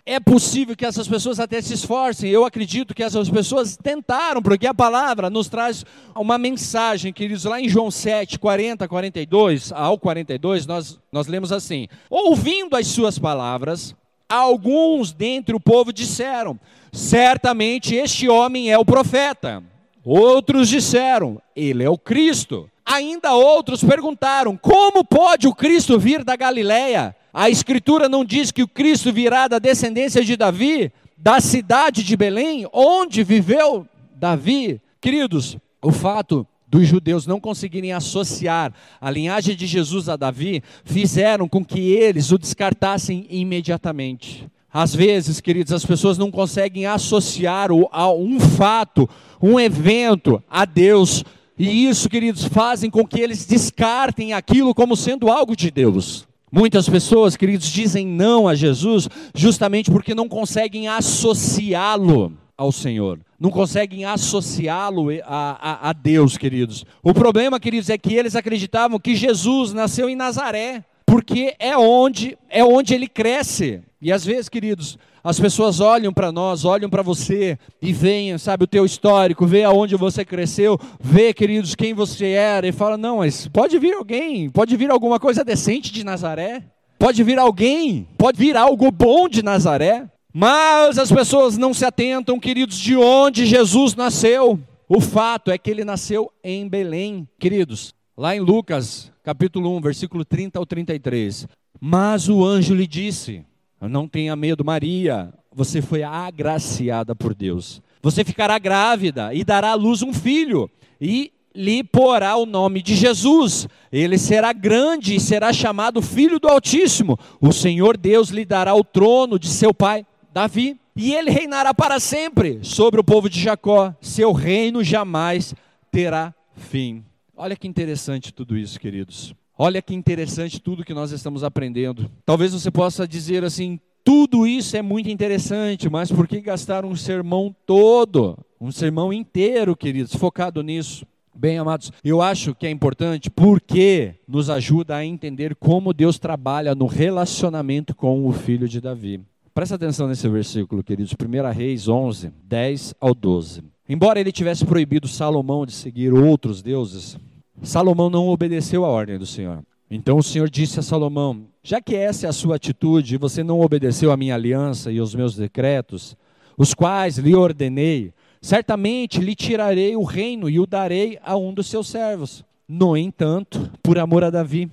é 0.08 0.20
possível 0.20 0.76
que 0.76 0.86
essas 0.86 1.08
pessoas 1.08 1.40
até 1.40 1.60
se 1.60 1.74
esforcem. 1.74 2.30
Eu 2.30 2.44
acredito 2.44 2.94
que 2.94 3.02
essas 3.02 3.28
pessoas 3.28 3.76
tentaram, 3.76 4.40
porque 4.40 4.64
a 4.64 4.72
palavra 4.72 5.28
nos 5.28 5.48
traz 5.48 5.84
uma 6.14 6.38
mensagem, 6.38 7.12
queridos, 7.12 7.44
lá 7.44 7.60
em 7.60 7.68
João 7.68 7.90
7, 7.90 8.38
40, 8.38 8.86
42 8.86 9.72
ao 9.72 9.98
42, 9.98 10.64
nós, 10.64 11.00
nós 11.10 11.26
lemos 11.26 11.50
assim: 11.50 11.88
Ouvindo 12.08 12.76
as 12.76 12.86
suas 12.86 13.18
palavras, 13.18 13.96
alguns 14.28 15.12
dentre 15.12 15.56
o 15.56 15.60
povo 15.60 15.92
disseram: 15.92 16.58
Certamente 16.92 17.96
este 17.96 18.28
homem 18.28 18.70
é 18.70 18.78
o 18.78 18.84
profeta. 18.84 19.60
Outros 20.04 20.68
disseram: 20.68 21.42
Ele 21.56 21.82
é 21.82 21.90
o 21.90 21.98
Cristo. 21.98 22.70
Ainda 22.84 23.34
outros 23.34 23.82
perguntaram: 23.82 24.56
Como 24.56 25.04
pode 25.04 25.48
o 25.48 25.54
Cristo 25.54 25.98
vir 25.98 26.22
da 26.22 26.36
Galileia? 26.36 27.16
A 27.38 27.50
Escritura 27.50 28.08
não 28.08 28.24
diz 28.24 28.50
que 28.50 28.62
o 28.62 28.66
Cristo 28.66 29.12
virá 29.12 29.46
da 29.46 29.58
descendência 29.58 30.24
de 30.24 30.38
Davi, 30.38 30.90
da 31.18 31.38
cidade 31.38 32.02
de 32.02 32.16
Belém, 32.16 32.66
onde 32.72 33.22
viveu 33.22 33.86
Davi. 34.14 34.80
Queridos, 35.02 35.58
o 35.82 35.92
fato 35.92 36.46
dos 36.66 36.88
judeus 36.88 37.26
não 37.26 37.38
conseguirem 37.38 37.92
associar 37.92 38.72
a 38.98 39.10
linhagem 39.10 39.54
de 39.54 39.66
Jesus 39.66 40.08
a 40.08 40.16
Davi, 40.16 40.62
fizeram 40.82 41.46
com 41.46 41.62
que 41.62 41.92
eles 41.92 42.32
o 42.32 42.38
descartassem 42.38 43.26
imediatamente. 43.28 44.48
Às 44.72 44.94
vezes, 44.94 45.38
queridos, 45.38 45.74
as 45.74 45.84
pessoas 45.84 46.16
não 46.16 46.30
conseguem 46.30 46.86
associar 46.86 47.70
um 47.70 48.40
fato, 48.40 49.06
um 49.42 49.60
evento 49.60 50.42
a 50.48 50.64
Deus. 50.64 51.22
E 51.58 51.86
isso, 51.86 52.08
queridos, 52.08 52.46
fazem 52.46 52.90
com 52.90 53.06
que 53.06 53.20
eles 53.20 53.44
descartem 53.44 54.32
aquilo 54.32 54.74
como 54.74 54.96
sendo 54.96 55.28
algo 55.30 55.54
de 55.54 55.70
Deus. 55.70 56.26
Muitas 56.50 56.88
pessoas, 56.88 57.36
queridos, 57.36 57.66
dizem 57.66 58.06
não 58.06 58.46
a 58.46 58.54
Jesus 58.54 59.08
justamente 59.34 59.90
porque 59.90 60.14
não 60.14 60.28
conseguem 60.28 60.86
associá-lo 60.86 62.32
ao 62.56 62.70
Senhor, 62.70 63.18
não 63.38 63.50
conseguem 63.50 64.04
associá-lo 64.04 65.08
a, 65.24 65.58
a, 65.60 65.90
a, 65.90 65.92
Deus, 65.92 66.38
queridos. 66.38 66.84
O 67.02 67.12
problema, 67.12 67.58
queridos, 67.58 67.90
é 67.90 67.98
que 67.98 68.14
eles 68.14 68.36
acreditavam 68.36 68.98
que 69.00 69.16
Jesus 69.16 69.72
nasceu 69.72 70.08
em 70.08 70.14
Nazaré, 70.14 70.84
porque 71.06 71.54
é 71.58 71.78
onde 71.78 72.36
é 72.50 72.64
onde 72.64 72.92
ele 72.92 73.06
cresce. 73.06 73.80
E 74.02 74.12
às 74.12 74.24
vezes, 74.24 74.48
queridos, 74.48 74.98
as 75.22 75.40
pessoas 75.40 75.80
olham 75.80 76.12
para 76.12 76.30
nós, 76.30 76.64
olham 76.64 76.90
para 76.90 77.02
você 77.02 77.58
e 77.80 77.92
veem, 77.92 78.36
sabe, 78.38 78.64
o 78.64 78.66
teu 78.66 78.84
histórico, 78.84 79.46
vê 79.46 79.64
aonde 79.64 79.96
você 79.96 80.24
cresceu, 80.24 80.78
vê, 81.00 81.32
queridos, 81.32 81.74
quem 81.74 81.94
você 81.94 82.26
era 82.26 82.68
e 82.68 82.72
fala: 82.72 82.96
"Não, 82.96 83.18
mas 83.18 83.48
pode 83.48 83.78
vir 83.78 83.94
alguém, 83.94 84.50
pode 84.50 84.76
vir 84.76 84.90
alguma 84.90 85.18
coisa 85.18 85.44
decente 85.44 85.92
de 85.92 86.04
Nazaré? 86.04 86.62
Pode 86.98 87.22
vir 87.22 87.38
alguém, 87.38 88.06
pode 88.18 88.38
vir 88.38 88.56
algo 88.56 88.90
bom 88.90 89.28
de 89.28 89.42
Nazaré?" 89.42 90.06
Mas 90.38 90.98
as 90.98 91.10
pessoas 91.10 91.56
não 91.56 91.72
se 91.72 91.84
atentam, 91.86 92.38
queridos, 92.38 92.78
de 92.78 92.94
onde 92.94 93.46
Jesus 93.46 93.94
nasceu. 93.94 94.60
O 94.86 95.00
fato 95.00 95.50
é 95.50 95.56
que 95.56 95.70
ele 95.70 95.82
nasceu 95.82 96.30
em 96.44 96.68
Belém, 96.68 97.26
queridos. 97.38 97.94
Lá 98.16 98.36
em 98.36 98.40
Lucas, 98.40 99.10
capítulo 99.26 99.76
1, 99.76 99.80
versículo 99.80 100.24
30 100.24 100.56
ao 100.56 100.64
33. 100.64 101.48
Mas 101.80 102.28
o 102.28 102.44
anjo 102.44 102.76
lhe 102.76 102.86
disse: 102.86 103.44
não 103.80 104.06
tenha 104.06 104.36
medo, 104.36 104.64
Maria, 104.64 105.34
você 105.52 105.82
foi 105.82 106.04
agraciada 106.04 107.12
por 107.12 107.34
Deus. 107.34 107.82
Você 108.00 108.22
ficará 108.22 108.56
grávida 108.56 109.34
e 109.34 109.42
dará 109.42 109.72
à 109.72 109.74
luz 109.74 110.00
um 110.00 110.12
filho, 110.12 110.70
e 111.00 111.32
lhe 111.52 111.82
porá 111.82 112.36
o 112.36 112.46
nome 112.46 112.80
de 112.80 112.94
Jesus. 112.94 113.66
Ele 113.90 114.16
será 114.16 114.52
grande 114.52 115.16
e 115.16 115.20
será 115.20 115.52
chamado 115.52 116.00
Filho 116.00 116.38
do 116.38 116.46
Altíssimo. 116.46 117.18
O 117.40 117.52
Senhor 117.52 117.96
Deus 117.96 118.28
lhe 118.28 118.44
dará 118.44 118.76
o 118.76 118.84
trono 118.84 119.40
de 119.40 119.48
seu 119.48 119.74
pai 119.74 120.06
Davi, 120.32 120.78
e 120.94 121.12
ele 121.12 121.30
reinará 121.30 121.74
para 121.74 121.98
sempre 121.98 122.60
sobre 122.62 123.00
o 123.00 123.04
povo 123.04 123.28
de 123.28 123.40
Jacó. 123.40 123.92
Seu 124.00 124.32
reino 124.32 124.84
jamais 124.84 125.52
terá 125.90 126.32
fim. 126.54 127.02
Olha 127.38 127.54
que 127.54 127.68
interessante 127.68 128.32
tudo 128.32 128.56
isso, 128.56 128.80
queridos. 128.80 129.34
Olha 129.58 129.82
que 129.82 129.94
interessante 129.94 130.58
tudo 130.58 130.84
que 130.84 130.94
nós 130.94 131.10
estamos 131.10 131.44
aprendendo. 131.44 132.10
Talvez 132.24 132.54
você 132.54 132.70
possa 132.70 133.06
dizer 133.06 133.44
assim: 133.44 133.78
tudo 134.02 134.46
isso 134.46 134.74
é 134.74 134.80
muito 134.80 135.10
interessante, 135.10 135.90
mas 135.90 136.10
por 136.10 136.26
que 136.26 136.40
gastar 136.40 136.86
um 136.86 136.96
sermão 136.96 137.54
todo, 137.66 138.38
um 138.58 138.72
sermão 138.72 139.12
inteiro, 139.12 139.76
queridos, 139.76 140.14
focado 140.14 140.62
nisso? 140.62 141.06
Bem, 141.34 141.58
amados, 141.58 141.92
eu 142.02 142.22
acho 142.22 142.54
que 142.54 142.66
é 142.66 142.70
importante 142.70 143.28
porque 143.28 144.14
nos 144.26 144.48
ajuda 144.48 144.96
a 144.96 145.04
entender 145.04 145.54
como 145.56 145.92
Deus 145.92 146.18
trabalha 146.18 146.74
no 146.74 146.86
relacionamento 146.86 147.94
com 147.94 148.26
o 148.26 148.32
filho 148.32 148.66
de 148.66 148.80
Davi. 148.80 149.20
Presta 149.52 149.74
atenção 149.74 150.08
nesse 150.08 150.26
versículo, 150.26 150.82
queridos, 150.82 151.12
1 151.12 151.52
Reis 151.52 151.86
11, 151.86 152.32
10 152.42 152.94
ao 152.98 153.14
12. 153.14 153.75
Embora 153.88 154.18
ele 154.18 154.32
tivesse 154.32 154.64
proibido 154.64 155.06
Salomão 155.06 155.64
de 155.64 155.72
seguir 155.72 156.12
outros 156.12 156.60
deuses, 156.60 157.16
Salomão 157.62 158.10
não 158.10 158.28
obedeceu 158.28 158.84
à 158.84 158.88
ordem 158.88 159.18
do 159.18 159.26
Senhor. 159.26 159.62
Então 159.90 160.18
o 160.18 160.22
Senhor 160.22 160.50
disse 160.50 160.80
a 160.80 160.82
Salomão: 160.82 161.46
Já 161.62 161.80
que 161.80 161.94
essa 161.94 162.26
é 162.26 162.28
a 162.28 162.32
sua 162.32 162.56
atitude, 162.56 163.16
você 163.16 163.44
não 163.44 163.60
obedeceu 163.60 164.10
à 164.10 164.16
minha 164.16 164.34
aliança 164.34 164.90
e 164.90 164.98
aos 164.98 165.14
meus 165.14 165.36
decretos, 165.36 166.16
os 166.58 166.74
quais 166.74 167.18
lhe 167.18 167.34
ordenei, 167.34 168.12
certamente 168.42 169.20
lhe 169.20 169.34
tirarei 169.34 169.94
o 169.94 170.02
reino 170.02 170.50
e 170.50 170.58
o 170.58 170.66
darei 170.66 171.18
a 171.22 171.36
um 171.36 171.54
dos 171.54 171.68
seus 171.68 171.88
servos. 171.88 172.44
No 172.68 172.96
entanto, 172.96 173.70
por 173.82 173.98
amor 173.98 174.24
a 174.24 174.30
Davi, 174.30 174.68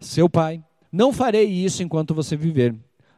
seu 0.00 0.28
pai, 0.28 0.60
não 0.90 1.12
farei 1.12 1.44
isso 1.44 1.82
enquanto 1.82 2.14
você 2.14 2.36
viver. 2.36 2.74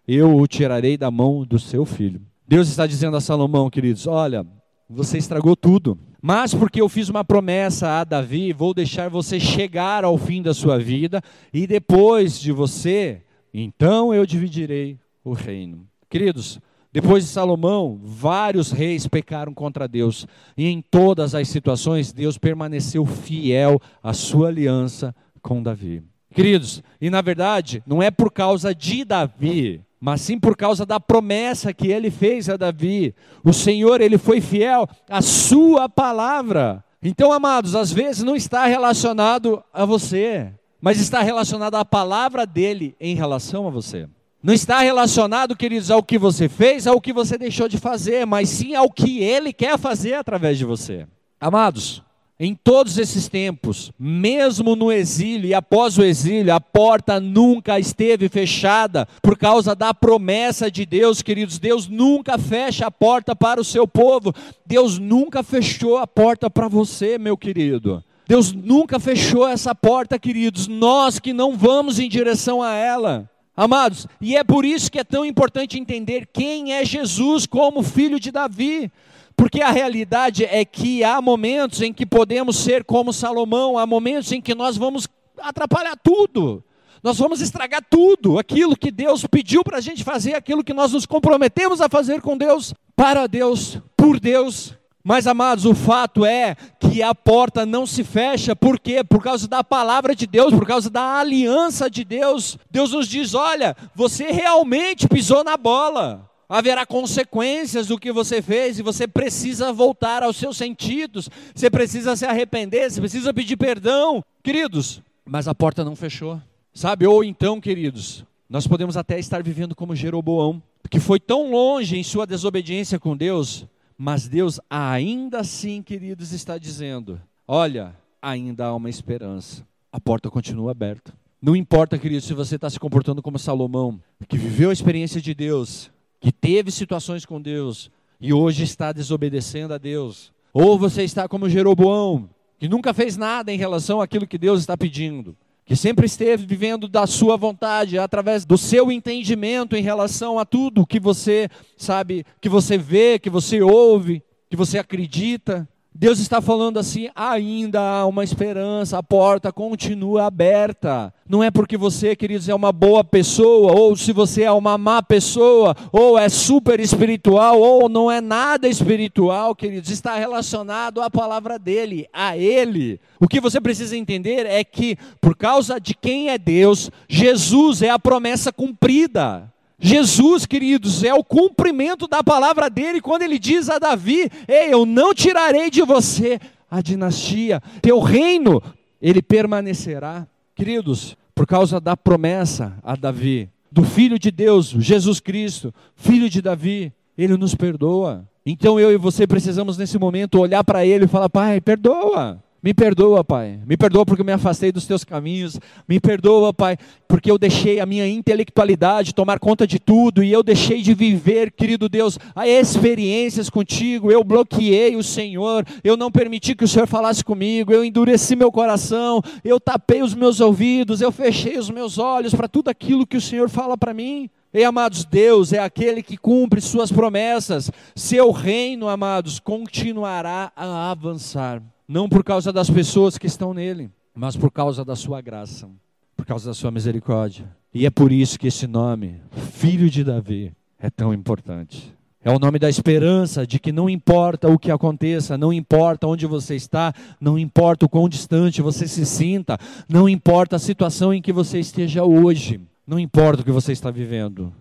Eu 0.06 0.36
o 0.36 0.46
tirarei 0.46 0.98
da 0.98 1.10
mão 1.10 1.44
do 1.44 1.58
seu 1.58 1.86
filho. 1.86 2.20
Deus 2.46 2.68
está 2.68 2.86
dizendo 2.86 3.16
a 3.16 3.20
Salomão, 3.20 3.70
queridos: 3.70 4.06
Olha, 4.06 4.46
você 4.88 5.18
estragou 5.18 5.54
tudo. 5.54 5.98
Mas 6.20 6.54
porque 6.54 6.80
eu 6.80 6.88
fiz 6.88 7.08
uma 7.08 7.24
promessa 7.24 8.00
a 8.00 8.04
Davi, 8.04 8.52
vou 8.52 8.74
deixar 8.74 9.08
você 9.08 9.38
chegar 9.38 10.04
ao 10.04 10.18
fim 10.18 10.42
da 10.42 10.54
sua 10.54 10.78
vida, 10.78 11.22
e 11.52 11.66
depois 11.66 12.40
de 12.40 12.50
você, 12.50 13.22
então 13.52 14.12
eu 14.12 14.26
dividirei 14.26 14.98
o 15.22 15.32
reino. 15.32 15.86
Queridos, 16.10 16.58
depois 16.92 17.24
de 17.24 17.30
Salomão, 17.30 18.00
vários 18.02 18.72
reis 18.72 19.06
pecaram 19.06 19.54
contra 19.54 19.86
Deus, 19.86 20.26
e 20.56 20.66
em 20.66 20.80
todas 20.80 21.34
as 21.34 21.48
situações, 21.48 22.12
Deus 22.12 22.38
permaneceu 22.38 23.04
fiel 23.04 23.80
à 24.02 24.12
sua 24.12 24.48
aliança 24.48 25.14
com 25.40 25.62
Davi. 25.62 26.02
Queridos, 26.34 26.82
e 27.00 27.10
na 27.10 27.20
verdade, 27.20 27.82
não 27.86 28.02
é 28.02 28.10
por 28.10 28.32
causa 28.32 28.74
de 28.74 29.04
Davi 29.04 29.82
mas 30.00 30.20
sim 30.20 30.38
por 30.38 30.56
causa 30.56 30.86
da 30.86 31.00
promessa 31.00 31.72
que 31.72 31.88
ele 31.88 32.10
fez 32.10 32.48
a 32.48 32.56
Davi. 32.56 33.14
O 33.44 33.52
Senhor, 33.52 34.00
ele 34.00 34.18
foi 34.18 34.40
fiel 34.40 34.88
à 35.08 35.20
sua 35.20 35.88
palavra. 35.88 36.84
Então, 37.02 37.32
amados, 37.32 37.74
às 37.74 37.92
vezes 37.92 38.22
não 38.22 38.36
está 38.36 38.66
relacionado 38.66 39.62
a 39.72 39.84
você, 39.84 40.52
mas 40.80 41.00
está 41.00 41.20
relacionado 41.20 41.76
à 41.76 41.84
palavra 41.84 42.46
dele 42.46 42.94
em 43.00 43.14
relação 43.14 43.66
a 43.66 43.70
você. 43.70 44.08
Não 44.42 44.54
está 44.54 44.80
relacionado, 44.80 45.56
queridos, 45.56 45.90
ao 45.90 46.02
que 46.02 46.16
você 46.16 46.48
fez, 46.48 46.86
ao 46.86 47.00
que 47.00 47.12
você 47.12 47.36
deixou 47.36 47.68
de 47.68 47.78
fazer, 47.78 48.24
mas 48.24 48.48
sim 48.48 48.74
ao 48.74 48.90
que 48.90 49.20
ele 49.20 49.52
quer 49.52 49.76
fazer 49.78 50.14
através 50.14 50.56
de 50.58 50.64
você. 50.64 51.06
Amados, 51.40 52.02
em 52.40 52.54
todos 52.54 52.98
esses 52.98 53.26
tempos, 53.28 53.90
mesmo 53.98 54.76
no 54.76 54.92
exílio 54.92 55.48
e 55.48 55.54
após 55.54 55.98
o 55.98 56.04
exílio, 56.04 56.54
a 56.54 56.60
porta 56.60 57.18
nunca 57.18 57.80
esteve 57.80 58.28
fechada 58.28 59.08
por 59.20 59.36
causa 59.36 59.74
da 59.74 59.92
promessa 59.92 60.70
de 60.70 60.86
Deus, 60.86 61.20
queridos. 61.20 61.58
Deus 61.58 61.88
nunca 61.88 62.38
fecha 62.38 62.86
a 62.86 62.90
porta 62.92 63.34
para 63.34 63.60
o 63.60 63.64
seu 63.64 63.88
povo. 63.88 64.32
Deus 64.64 65.00
nunca 65.00 65.42
fechou 65.42 65.98
a 65.98 66.06
porta 66.06 66.48
para 66.48 66.68
você, 66.68 67.18
meu 67.18 67.36
querido. 67.36 68.04
Deus 68.28 68.52
nunca 68.52 69.00
fechou 69.00 69.48
essa 69.48 69.74
porta, 69.74 70.16
queridos. 70.16 70.68
Nós 70.68 71.18
que 71.18 71.32
não 71.32 71.56
vamos 71.56 71.98
em 71.98 72.08
direção 72.08 72.62
a 72.62 72.72
ela. 72.72 73.28
Amados, 73.56 74.06
e 74.20 74.36
é 74.36 74.44
por 74.44 74.64
isso 74.64 74.88
que 74.88 75.00
é 75.00 75.02
tão 75.02 75.24
importante 75.24 75.76
entender 75.76 76.28
quem 76.32 76.74
é 76.74 76.84
Jesus 76.84 77.44
como 77.44 77.82
filho 77.82 78.20
de 78.20 78.30
Davi. 78.30 78.92
Porque 79.38 79.62
a 79.62 79.70
realidade 79.70 80.44
é 80.44 80.64
que 80.64 81.04
há 81.04 81.22
momentos 81.22 81.80
em 81.80 81.92
que 81.92 82.04
podemos 82.04 82.56
ser 82.56 82.82
como 82.82 83.12
Salomão, 83.12 83.78
há 83.78 83.86
momentos 83.86 84.32
em 84.32 84.40
que 84.40 84.52
nós 84.52 84.76
vamos 84.76 85.06
atrapalhar 85.38 85.96
tudo, 85.96 86.62
nós 87.04 87.18
vamos 87.18 87.40
estragar 87.40 87.80
tudo, 87.88 88.36
aquilo 88.36 88.76
que 88.76 88.90
Deus 88.90 89.24
pediu 89.30 89.62
para 89.62 89.78
a 89.78 89.80
gente 89.80 90.02
fazer, 90.02 90.34
aquilo 90.34 90.64
que 90.64 90.74
nós 90.74 90.92
nos 90.92 91.06
comprometemos 91.06 91.80
a 91.80 91.88
fazer 91.88 92.20
com 92.20 92.36
Deus, 92.36 92.74
para 92.96 93.28
Deus, 93.28 93.80
por 93.96 94.18
Deus. 94.18 94.74
Mas, 95.04 95.28
amados, 95.28 95.64
o 95.64 95.72
fato 95.72 96.26
é 96.26 96.56
que 96.80 97.00
a 97.00 97.14
porta 97.14 97.64
não 97.64 97.86
se 97.86 98.02
fecha, 98.02 98.56
por 98.56 98.80
quê? 98.80 99.04
Por 99.04 99.22
causa 99.22 99.46
da 99.46 99.62
palavra 99.62 100.16
de 100.16 100.26
Deus, 100.26 100.52
por 100.52 100.66
causa 100.66 100.90
da 100.90 101.20
aliança 101.20 101.88
de 101.88 102.02
Deus. 102.02 102.58
Deus 102.68 102.90
nos 102.90 103.06
diz: 103.06 103.34
olha, 103.34 103.76
você 103.94 104.32
realmente 104.32 105.06
pisou 105.06 105.44
na 105.44 105.56
bola 105.56 106.28
haverá 106.48 106.86
consequências 106.86 107.88
do 107.88 107.98
que 107.98 108.10
você 108.10 108.40
fez 108.40 108.78
e 108.78 108.82
você 108.82 109.06
precisa 109.06 109.72
voltar 109.72 110.22
aos 110.22 110.36
seus 110.36 110.56
sentidos, 110.56 111.28
você 111.54 111.68
precisa 111.68 112.16
se 112.16 112.24
arrepender, 112.24 112.90
você 112.90 113.00
precisa 113.00 113.34
pedir 113.34 113.56
perdão, 113.56 114.24
queridos. 114.42 115.02
Mas 115.24 115.46
a 115.46 115.54
porta 115.54 115.84
não 115.84 115.94
fechou, 115.94 116.40
sabe? 116.72 117.06
Ou 117.06 117.22
então, 117.22 117.60
queridos, 117.60 118.24
nós 118.48 118.66
podemos 118.66 118.96
até 118.96 119.18
estar 119.18 119.42
vivendo 119.42 119.74
como 119.74 119.94
Jeroboão, 119.94 120.62
que 120.90 120.98
foi 120.98 121.20
tão 121.20 121.50
longe 121.50 121.98
em 121.98 122.02
sua 122.02 122.26
desobediência 122.26 122.98
com 122.98 123.14
Deus, 123.14 123.66
mas 123.96 124.26
Deus 124.26 124.58
ainda 124.70 125.40
assim, 125.40 125.82
queridos, 125.82 126.32
está 126.32 126.56
dizendo: 126.56 127.20
olha, 127.46 127.94
ainda 128.22 128.66
há 128.66 128.74
uma 128.74 128.88
esperança, 128.88 129.66
a 129.92 130.00
porta 130.00 130.30
continua 130.30 130.70
aberta. 130.70 131.12
Não 131.40 131.54
importa, 131.54 131.98
queridos, 131.98 132.24
se 132.24 132.34
você 132.34 132.56
está 132.56 132.68
se 132.68 132.80
comportando 132.80 133.22
como 133.22 133.38
Salomão, 133.38 134.00
que 134.26 134.38
viveu 134.38 134.70
a 134.70 134.72
experiência 134.72 135.20
de 135.20 135.34
Deus, 135.34 135.90
que 136.20 136.32
teve 136.32 136.70
situações 136.70 137.24
com 137.24 137.40
Deus 137.40 137.90
e 138.20 138.32
hoje 138.32 138.64
está 138.64 138.92
desobedecendo 138.92 139.72
a 139.74 139.78
Deus. 139.78 140.32
Ou 140.52 140.78
você 140.78 141.04
está 141.04 141.28
como 141.28 141.48
Jeroboão, 141.48 142.28
que 142.58 142.68
nunca 142.68 142.92
fez 142.92 143.16
nada 143.16 143.52
em 143.52 143.58
relação 143.58 144.00
àquilo 144.00 144.26
que 144.26 144.38
Deus 144.38 144.60
está 144.60 144.76
pedindo, 144.76 145.36
que 145.64 145.76
sempre 145.76 146.06
esteve 146.06 146.46
vivendo 146.46 146.88
da 146.88 147.06
sua 147.06 147.36
vontade, 147.36 147.98
através 147.98 148.44
do 148.44 148.58
seu 148.58 148.90
entendimento 148.90 149.76
em 149.76 149.82
relação 149.82 150.38
a 150.38 150.44
tudo 150.44 150.86
que 150.86 150.98
você 150.98 151.48
sabe, 151.76 152.24
que 152.40 152.48
você 152.48 152.76
vê, 152.76 153.18
que 153.18 153.30
você 153.30 153.60
ouve, 153.60 154.22
que 154.50 154.56
você 154.56 154.78
acredita. 154.78 155.68
Deus 156.00 156.20
está 156.20 156.40
falando 156.40 156.78
assim: 156.78 157.08
ainda 157.12 157.80
há 157.80 158.06
uma 158.06 158.22
esperança, 158.22 158.96
a 158.96 159.02
porta 159.02 159.50
continua 159.50 160.26
aberta. 160.26 161.12
Não 161.28 161.42
é 161.42 161.50
porque 161.50 161.76
você, 161.76 162.14
queridos, 162.14 162.48
é 162.48 162.54
uma 162.54 162.70
boa 162.70 163.02
pessoa, 163.02 163.72
ou 163.72 163.96
se 163.96 164.12
você 164.12 164.44
é 164.44 164.52
uma 164.52 164.78
má 164.78 165.02
pessoa, 165.02 165.74
ou 165.90 166.16
é 166.16 166.28
super 166.28 166.78
espiritual, 166.78 167.60
ou 167.60 167.88
não 167.88 168.08
é 168.08 168.20
nada 168.20 168.68
espiritual, 168.68 169.56
queridos, 169.56 169.90
está 169.90 170.14
relacionado 170.14 171.02
à 171.02 171.10
palavra 171.10 171.58
dele, 171.58 172.06
a 172.12 172.36
ele. 172.36 173.00
O 173.18 173.26
que 173.26 173.40
você 173.40 173.60
precisa 173.60 173.96
entender 173.96 174.46
é 174.46 174.62
que, 174.62 174.96
por 175.20 175.36
causa 175.36 175.80
de 175.80 175.94
quem 175.94 176.28
é 176.28 176.38
Deus, 176.38 176.92
Jesus 177.08 177.82
é 177.82 177.90
a 177.90 177.98
promessa 177.98 178.52
cumprida. 178.52 179.52
Jesus, 179.80 180.44
queridos, 180.44 181.04
é 181.04 181.14
o 181.14 181.22
cumprimento 181.22 182.08
da 182.08 182.22
palavra 182.22 182.68
dele 182.68 183.00
quando 183.00 183.22
ele 183.22 183.38
diz 183.38 183.70
a 183.70 183.78
Davi: 183.78 184.28
Ei, 184.48 184.72
eu 184.72 184.84
não 184.84 185.14
tirarei 185.14 185.70
de 185.70 185.82
você 185.82 186.40
a 186.70 186.82
dinastia, 186.82 187.62
teu 187.80 188.00
reino, 188.00 188.62
ele 189.00 189.22
permanecerá. 189.22 190.26
Queridos, 190.54 191.16
por 191.34 191.46
causa 191.46 191.80
da 191.80 191.96
promessa 191.96 192.76
a 192.82 192.96
Davi, 192.96 193.48
do 193.70 193.84
Filho 193.84 194.18
de 194.18 194.32
Deus, 194.32 194.70
Jesus 194.70 195.20
Cristo, 195.20 195.72
Filho 195.94 196.28
de 196.28 196.42
Davi, 196.42 196.92
ele 197.16 197.36
nos 197.36 197.54
perdoa. 197.54 198.28
Então 198.44 198.80
eu 198.80 198.90
e 198.90 198.96
você 198.96 199.26
precisamos 199.26 199.78
nesse 199.78 199.98
momento 199.98 200.40
olhar 200.40 200.64
para 200.64 200.84
ele 200.84 201.04
e 201.04 201.08
falar: 201.08 201.28
Pai, 201.28 201.60
perdoa. 201.60 202.42
Me 202.60 202.74
perdoa, 202.74 203.22
Pai. 203.22 203.60
Me 203.64 203.76
perdoa 203.76 204.04
porque 204.04 204.20
eu 204.20 204.26
me 204.26 204.32
afastei 204.32 204.72
dos 204.72 204.84
teus 204.84 205.04
caminhos. 205.04 205.60
Me 205.88 206.00
perdoa, 206.00 206.52
Pai, 206.52 206.76
porque 207.06 207.30
eu 207.30 207.38
deixei 207.38 207.78
a 207.78 207.86
minha 207.86 208.06
intelectualidade 208.08 209.14
tomar 209.14 209.38
conta 209.38 209.64
de 209.64 209.78
tudo 209.78 210.24
e 210.24 210.32
eu 210.32 210.42
deixei 210.42 210.82
de 210.82 210.92
viver, 210.92 211.52
querido 211.52 211.88
Deus, 211.88 212.18
as 212.34 212.48
experiências 212.48 213.48
contigo. 213.48 214.10
Eu 214.10 214.24
bloqueei 214.24 214.96
o 214.96 215.04
Senhor. 215.04 215.64
Eu 215.84 215.96
não 215.96 216.10
permiti 216.10 216.56
que 216.56 216.64
o 216.64 216.68
Senhor 216.68 216.88
falasse 216.88 217.24
comigo. 217.24 217.72
Eu 217.72 217.84
endureci 217.84 218.34
meu 218.34 218.50
coração. 218.50 219.22
Eu 219.44 219.60
tapei 219.60 220.02
os 220.02 220.14
meus 220.14 220.40
ouvidos. 220.40 221.00
Eu 221.00 221.12
fechei 221.12 221.58
os 221.58 221.70
meus 221.70 221.96
olhos 221.96 222.34
para 222.34 222.48
tudo 222.48 222.68
aquilo 222.70 223.06
que 223.06 223.16
o 223.16 223.20
Senhor 223.20 223.48
fala 223.48 223.78
para 223.78 223.94
mim. 223.94 224.28
E 224.52 224.64
amados, 224.64 225.04
Deus 225.04 225.52
é 225.52 225.60
aquele 225.60 226.02
que 226.02 226.16
cumpre 226.16 226.60
suas 226.60 226.90
promessas. 226.90 227.70
Seu 227.94 228.32
reino, 228.32 228.88
amados, 228.88 229.38
continuará 229.38 230.50
a 230.56 230.90
avançar 230.90 231.62
não 231.88 232.06
por 232.06 232.22
causa 232.22 232.52
das 232.52 232.68
pessoas 232.68 233.16
que 233.16 233.26
estão 233.26 233.54
nele, 233.54 233.90
mas 234.14 234.36
por 234.36 234.52
causa 234.52 234.84
da 234.84 234.94
sua 234.94 235.22
graça, 235.22 235.66
por 236.14 236.26
causa 236.26 236.50
da 236.50 236.54
sua 236.54 236.70
misericórdia. 236.70 237.48
E 237.72 237.86
é 237.86 237.90
por 237.90 238.12
isso 238.12 238.38
que 238.38 238.48
esse 238.48 238.66
nome, 238.66 239.22
Filho 239.52 239.88
de 239.88 240.04
Davi, 240.04 240.52
é 240.78 240.90
tão 240.90 241.14
importante. 241.14 241.94
É 242.22 242.30
o 242.30 242.38
nome 242.38 242.58
da 242.58 242.68
esperança 242.68 243.46
de 243.46 243.58
que 243.58 243.72
não 243.72 243.88
importa 243.88 244.48
o 244.48 244.58
que 244.58 244.70
aconteça, 244.70 245.38
não 245.38 245.50
importa 245.50 246.06
onde 246.06 246.26
você 246.26 246.56
está, 246.56 246.92
não 247.18 247.38
importa 247.38 247.86
o 247.86 247.88
quão 247.88 248.06
distante 248.06 248.60
você 248.60 248.86
se 248.86 249.06
sinta, 249.06 249.56
não 249.88 250.08
importa 250.08 250.56
a 250.56 250.58
situação 250.58 251.14
em 251.14 251.22
que 251.22 251.32
você 251.32 251.58
esteja 251.58 252.04
hoje, 252.04 252.60
não 252.86 252.98
importa 252.98 253.40
o 253.40 253.44
que 253.44 253.52
você 253.52 253.72
está 253.72 253.90
vivendo. 253.90 254.52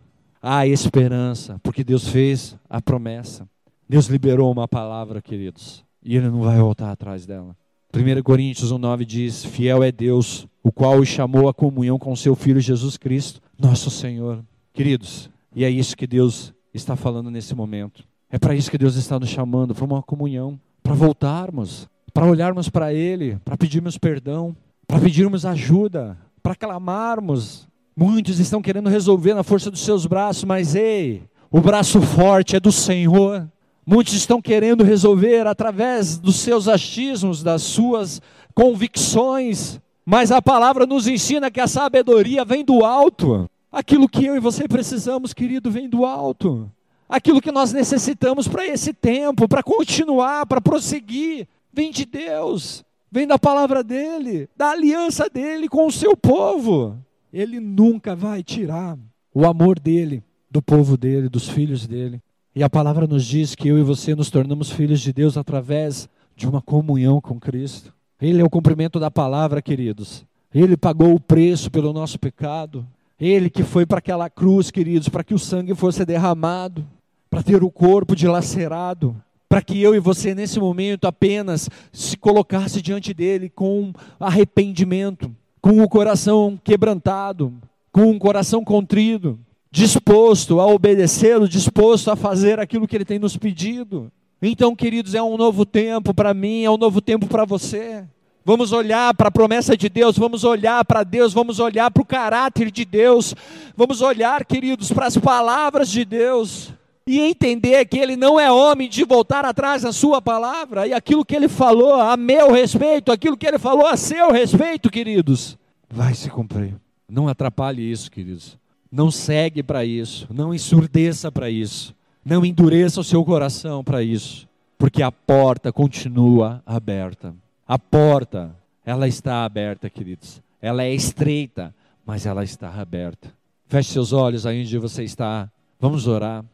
Há 0.41 0.65
esperança, 0.65 1.59
porque 1.61 1.83
Deus 1.83 2.07
fez 2.07 2.55
a 2.69 2.81
promessa. 2.81 3.49
Deus 3.89 4.05
liberou 4.05 4.51
uma 4.51 4.67
palavra, 4.67 5.21
queridos 5.21 5.86
e 6.07 6.15
ele 6.15 6.29
não 6.29 6.41
vai 6.41 6.57
voltar 6.57 6.89
atrás 6.89 7.25
dela. 7.25 7.55
1 7.93 8.23
Coríntios 8.23 8.71
1,9 8.71 9.03
diz: 9.03 9.43
Fiel 9.43 9.83
é 9.83 9.91
Deus, 9.91 10.47
o 10.63 10.71
qual 10.71 10.97
o 10.97 11.05
chamou 11.05 11.49
à 11.49 11.53
comunhão 11.53 11.99
com 11.99 12.15
seu 12.15 12.33
Filho 12.33 12.61
Jesus 12.61 12.95
Cristo, 12.95 13.41
nosso 13.59 13.89
Senhor. 13.89 14.43
Queridos, 14.73 15.29
e 15.53 15.65
é 15.65 15.69
isso 15.69 15.97
que 15.97 16.07
Deus 16.07 16.53
está 16.73 16.95
falando 16.95 17.29
nesse 17.29 17.53
momento. 17.53 18.05
É 18.29 18.39
para 18.39 18.55
isso 18.55 18.71
que 18.71 18.77
Deus 18.77 18.95
está 18.95 19.19
nos 19.19 19.29
chamando, 19.29 19.75
para 19.75 19.83
uma 19.83 20.01
comunhão, 20.01 20.59
para 20.81 20.93
voltarmos, 20.93 21.89
para 22.13 22.25
olharmos 22.25 22.69
para 22.69 22.93
Ele, 22.93 23.37
para 23.43 23.57
pedirmos 23.57 23.97
perdão, 23.97 24.55
para 24.87 24.99
pedirmos 24.99 25.45
ajuda, 25.45 26.17
para 26.41 26.55
clamarmos. 26.55 27.67
Muitos 27.95 28.39
estão 28.39 28.61
querendo 28.61 28.89
resolver 28.89 29.33
na 29.33 29.43
força 29.43 29.69
dos 29.69 29.81
seus 29.81 30.05
braços, 30.05 30.45
mas 30.45 30.75
ei, 30.75 31.23
o 31.51 31.59
braço 31.59 32.01
forte 32.01 32.55
é 32.55 32.59
do 32.59 32.71
Senhor. 32.71 33.49
Muitos 33.89 34.15
estão 34.15 34.41
querendo 34.41 34.83
resolver 34.83 35.47
através 35.47 36.17
dos 36.17 36.35
seus 36.41 36.67
achismos, 36.67 37.41
das 37.41 37.61
suas 37.61 38.21
convicções, 38.53 39.79
mas 40.05 40.29
a 40.29 40.41
palavra 40.41 40.85
nos 40.85 41.07
ensina 41.07 41.49
que 41.49 41.61
a 41.61 41.67
sabedoria 41.67 42.43
vem 42.43 42.65
do 42.65 42.83
alto. 42.83 43.49
Aquilo 43.71 44.09
que 44.09 44.25
eu 44.25 44.35
e 44.35 44.41
você 44.41 44.67
precisamos, 44.67 45.33
querido, 45.33 45.71
vem 45.71 45.87
do 45.87 46.03
alto. 46.03 46.69
Aquilo 47.07 47.39
que 47.39 47.49
nós 47.49 47.71
necessitamos 47.71 48.45
para 48.45 48.67
esse 48.67 48.91
tempo, 48.91 49.47
para 49.47 49.63
continuar, 49.63 50.45
para 50.45 50.59
prosseguir, 50.59 51.47
vem 51.71 51.89
de 51.89 52.03
Deus, 52.03 52.83
vem 53.09 53.25
da 53.25 53.39
palavra 53.39 53.81
dele, 53.85 54.49
da 54.53 54.71
aliança 54.71 55.29
dele 55.29 55.69
com 55.69 55.87
o 55.87 55.91
seu 55.93 56.17
povo. 56.17 56.97
Ele 57.31 57.61
nunca 57.61 58.17
vai 58.17 58.43
tirar 58.43 58.97
o 59.33 59.45
amor 59.45 59.79
dele, 59.79 60.21
do 60.51 60.61
povo 60.61 60.97
dele, 60.97 61.29
dos 61.29 61.47
filhos 61.47 61.87
dele. 61.87 62.21
E 62.57 62.63
a 62.63 62.69
palavra 62.71 63.05
nos 63.05 63.23
diz 63.23 63.53
que 63.53 63.67
eu 63.67 63.77
e 63.77 63.83
você 63.83 64.15
nos 64.15 64.31
tornamos 64.31 64.71
filhos 64.71 64.99
de 64.99 65.13
Deus 65.13 65.37
através 65.37 66.09
de 66.35 66.49
uma 66.49 66.59
comunhão 66.59 67.21
com 67.21 67.39
Cristo. 67.39 67.93
Ele 68.19 68.41
é 68.41 68.43
o 68.43 68.49
cumprimento 68.49 68.99
da 68.99 69.11
palavra, 69.11 69.61
queridos. 69.61 70.25
Ele 70.51 70.75
pagou 70.75 71.13
o 71.13 71.19
preço 71.19 71.69
pelo 71.69 71.93
nosso 71.93 72.17
pecado. 72.17 72.83
Ele 73.19 73.47
que 73.47 73.61
foi 73.61 73.85
para 73.85 73.99
aquela 73.99 74.27
cruz, 74.27 74.71
queridos, 74.71 75.07
para 75.07 75.23
que 75.23 75.35
o 75.35 75.37
sangue 75.37 75.75
fosse 75.75 76.03
derramado, 76.03 76.83
para 77.29 77.43
ter 77.43 77.61
o 77.61 77.69
corpo 77.69 78.15
dilacerado, 78.15 79.15
para 79.47 79.61
que 79.61 79.79
eu 79.79 79.93
e 79.93 79.99
você 79.99 80.33
nesse 80.33 80.59
momento 80.59 81.05
apenas 81.05 81.69
se 81.93 82.17
colocasse 82.17 82.81
diante 82.81 83.13
dele 83.13 83.51
com 83.51 83.93
arrependimento, 84.19 85.31
com 85.61 85.83
o 85.83 85.87
coração 85.87 86.59
quebrantado, 86.63 87.53
com 87.91 88.09
um 88.09 88.17
coração 88.17 88.63
contrido, 88.63 89.37
disposto 89.71 90.59
a 90.59 90.65
obedecê-lo, 90.65 91.47
disposto 91.47 92.09
a 92.09 92.15
fazer 92.15 92.59
aquilo 92.59 92.87
que 92.87 92.95
ele 92.95 93.05
tem 93.05 93.19
nos 93.19 93.37
pedido. 93.37 94.11
Então, 94.41 94.75
queridos, 94.75 95.15
é 95.15 95.21
um 95.21 95.37
novo 95.37 95.65
tempo 95.65 96.13
para 96.13 96.33
mim, 96.33 96.63
é 96.63 96.71
um 96.71 96.77
novo 96.77 97.01
tempo 97.01 97.27
para 97.27 97.45
você. 97.45 98.05
Vamos 98.45 98.71
olhar 98.71 99.13
para 99.13 99.27
a 99.27 99.31
promessa 99.31 99.75
de 99.75 99.89
Deus, 99.89 100.17
vamos 100.17 100.45
olhar 100.45 100.85
para 100.85 101.03
Deus, 101.03 101.33
vamos 101.33 101.59
olhar 101.59 101.91
para 101.91 102.01
o 102.01 102.05
caráter 102.05 102.71
de 102.71 102.85
Deus, 102.85 103.35
vamos 103.75 104.01
olhar, 104.01 104.45
queridos, 104.45 104.89
para 104.91 105.07
as 105.07 105.17
palavras 105.17 105.89
de 105.89 106.05
Deus 106.05 106.71
e 107.05 107.19
entender 107.19 107.85
que 107.85 107.97
Ele 107.97 108.15
não 108.15 108.39
é 108.39 108.51
homem 108.51 108.87
de 108.87 109.03
voltar 109.03 109.43
atrás 109.43 109.83
na 109.83 109.91
Sua 109.91 110.21
palavra 110.21 110.87
e 110.87 110.93
aquilo 110.93 111.25
que 111.25 111.35
Ele 111.35 111.49
falou 111.49 111.95
a 111.95 112.15
meu 112.15 112.51
respeito, 112.51 113.11
aquilo 113.11 113.35
que 113.35 113.47
Ele 113.47 113.59
falou 113.59 113.85
a 113.85 113.97
seu 113.97 114.31
respeito, 114.31 114.89
queridos, 114.89 115.57
vai 115.89 116.13
se 116.13 116.29
cumprir. 116.29 116.75
Não 117.09 117.27
atrapalhe 117.27 117.89
isso, 117.89 118.11
queridos. 118.11 118.57
Não 118.91 119.11
segue 119.11 119.61
para 119.61 119.83
isso, 119.83 120.27
não 120.33 120.53
ensurdeça 120.53 121.31
para 121.31 121.49
isso, 121.49 121.93
não 122.23 122.45
endureça 122.45 123.01
o 123.01 123.03
seu 123.03 123.23
coração 123.23 123.83
para 123.83 124.01
isso, 124.01 124.47
porque 124.77 125.03
a 125.03 125.11
porta 125.11 125.71
continua 125.71 126.61
aberta. 126.65 127.33
A 127.67 127.77
porta, 127.77 128.55
ela 128.85 129.07
está 129.07 129.43
aberta, 129.43 129.89
queridos. 129.89 130.41
Ela 130.61 130.83
é 130.83 130.93
estreita, 130.93 131.75
mas 132.05 132.25
ela 132.25 132.43
está 132.43 132.69
aberta. 132.69 133.33
Feche 133.67 133.91
seus 133.91 134.13
olhos 134.13 134.45
aí 134.45 134.61
onde 134.61 134.77
você 134.77 135.03
está. 135.03 135.51
Vamos 135.79 136.07
orar. 136.07 136.45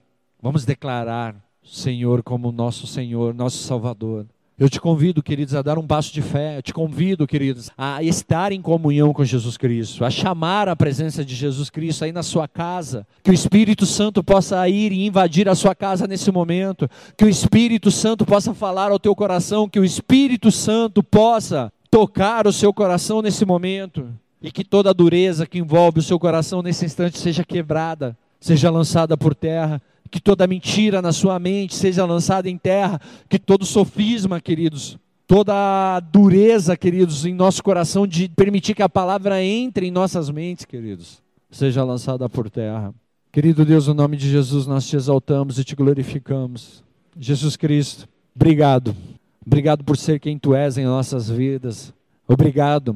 Vamos 0.42 0.66
declarar 0.66 1.36
Senhor 1.64 2.24
como 2.24 2.52
nosso 2.52 2.88
Senhor, 2.88 3.34
nosso 3.34 3.58
Salvador. 3.60 4.26
Eu 4.58 4.70
te 4.70 4.80
convido, 4.80 5.24
queridos, 5.24 5.56
a 5.56 5.64
dar 5.64 5.80
um 5.80 5.88
passo 5.88 6.14
de 6.14 6.22
fé. 6.22 6.58
Eu 6.58 6.62
te 6.62 6.72
convido, 6.72 7.26
queridos, 7.26 7.72
a 7.76 8.04
estar 8.04 8.52
em 8.52 8.62
comunhão 8.62 9.12
com 9.12 9.26
Jesus 9.26 9.58
Cristo, 9.58 10.06
a 10.06 10.12
chamar 10.12 10.70
a 10.70 10.76
presença 10.76 11.26
de 11.26 11.34
Jesus 11.34 11.72
Cristo 11.72 12.06
aí 12.06 12.12
na 12.12 12.22
sua 12.22 12.48
casa. 12.48 13.08
Que 13.24 13.32
o 13.32 13.34
Espírito 13.34 13.84
Santo 13.88 14.24
possa 14.24 14.68
ir 14.70 14.92
e 14.92 15.08
invadir 15.08 15.50
a 15.50 15.56
sua 15.56 15.74
casa 15.74 16.06
nesse 16.06 16.32
momento. 16.32 16.88
Que 17.18 17.26
o 17.26 17.30
Espírito 17.30 17.90
Santo 17.90 18.28
possa 18.28 18.54
falar 18.54 18.92
ao 18.92 19.00
teu 19.00 19.16
coração. 19.16 19.68
Que 19.68 19.80
o 19.80 19.86
Espírito 19.86 20.52
Santo 20.52 21.02
possa 21.02 21.74
tocar 21.90 22.46
o 22.46 22.54
seu 22.54 22.72
coração 22.72 23.24
nesse 23.24 23.46
momento. 23.46 24.08
E 24.40 24.52
que 24.52 24.64
toda 24.64 24.92
a 24.92 24.94
dureza 24.94 25.48
que 25.48 25.58
envolve 25.58 26.00
o 26.00 26.04
seu 26.04 26.20
coração 26.20 26.62
nesse 26.62 26.86
instante 26.86 27.18
seja 27.18 27.44
quebrada, 27.44 28.16
seja 28.40 28.70
lançada 28.70 29.18
por 29.18 29.34
terra 29.34 29.82
que 30.14 30.22
toda 30.22 30.46
mentira 30.46 31.02
na 31.02 31.12
sua 31.12 31.40
mente 31.40 31.74
seja 31.74 32.06
lançada 32.06 32.48
em 32.48 32.56
terra, 32.56 33.02
que 33.28 33.40
todo 33.40 33.66
sofisma, 33.66 34.40
queridos, 34.40 34.96
toda 35.26 36.00
dureza, 36.02 36.78
queridos, 36.78 37.26
em 37.26 37.34
nosso 37.34 37.64
coração 37.64 38.06
de 38.06 38.30
permitir 38.30 38.76
que 38.76 38.84
a 38.84 38.88
palavra 38.88 39.44
entre 39.44 39.88
em 39.88 39.92
nossas 39.92 40.30
mentes, 40.30 40.66
queridos, 40.66 41.20
seja 41.50 41.84
lançada 41.84 42.30
por 42.30 42.48
terra. 42.48 42.94
Querido 43.32 43.66
Deus, 43.66 43.88
no 43.88 43.96
nome 43.96 44.16
de 44.16 44.30
Jesus, 44.30 44.68
nós 44.68 44.88
te 44.88 44.96
exaltamos 44.96 45.58
e 45.58 45.64
te 45.64 45.76
glorificamos. 45.76 46.84
Jesus 47.20 47.56
Cristo, 47.56 48.08
obrigado. 48.36 48.96
Obrigado 49.44 49.84
por 49.84 49.98
ser 49.98 50.20
quem 50.20 50.38
tu 50.38 50.54
és 50.54 50.78
em 50.78 50.86
nossas 50.86 51.28
vidas. 51.28 51.92
Obrigado 52.28 52.96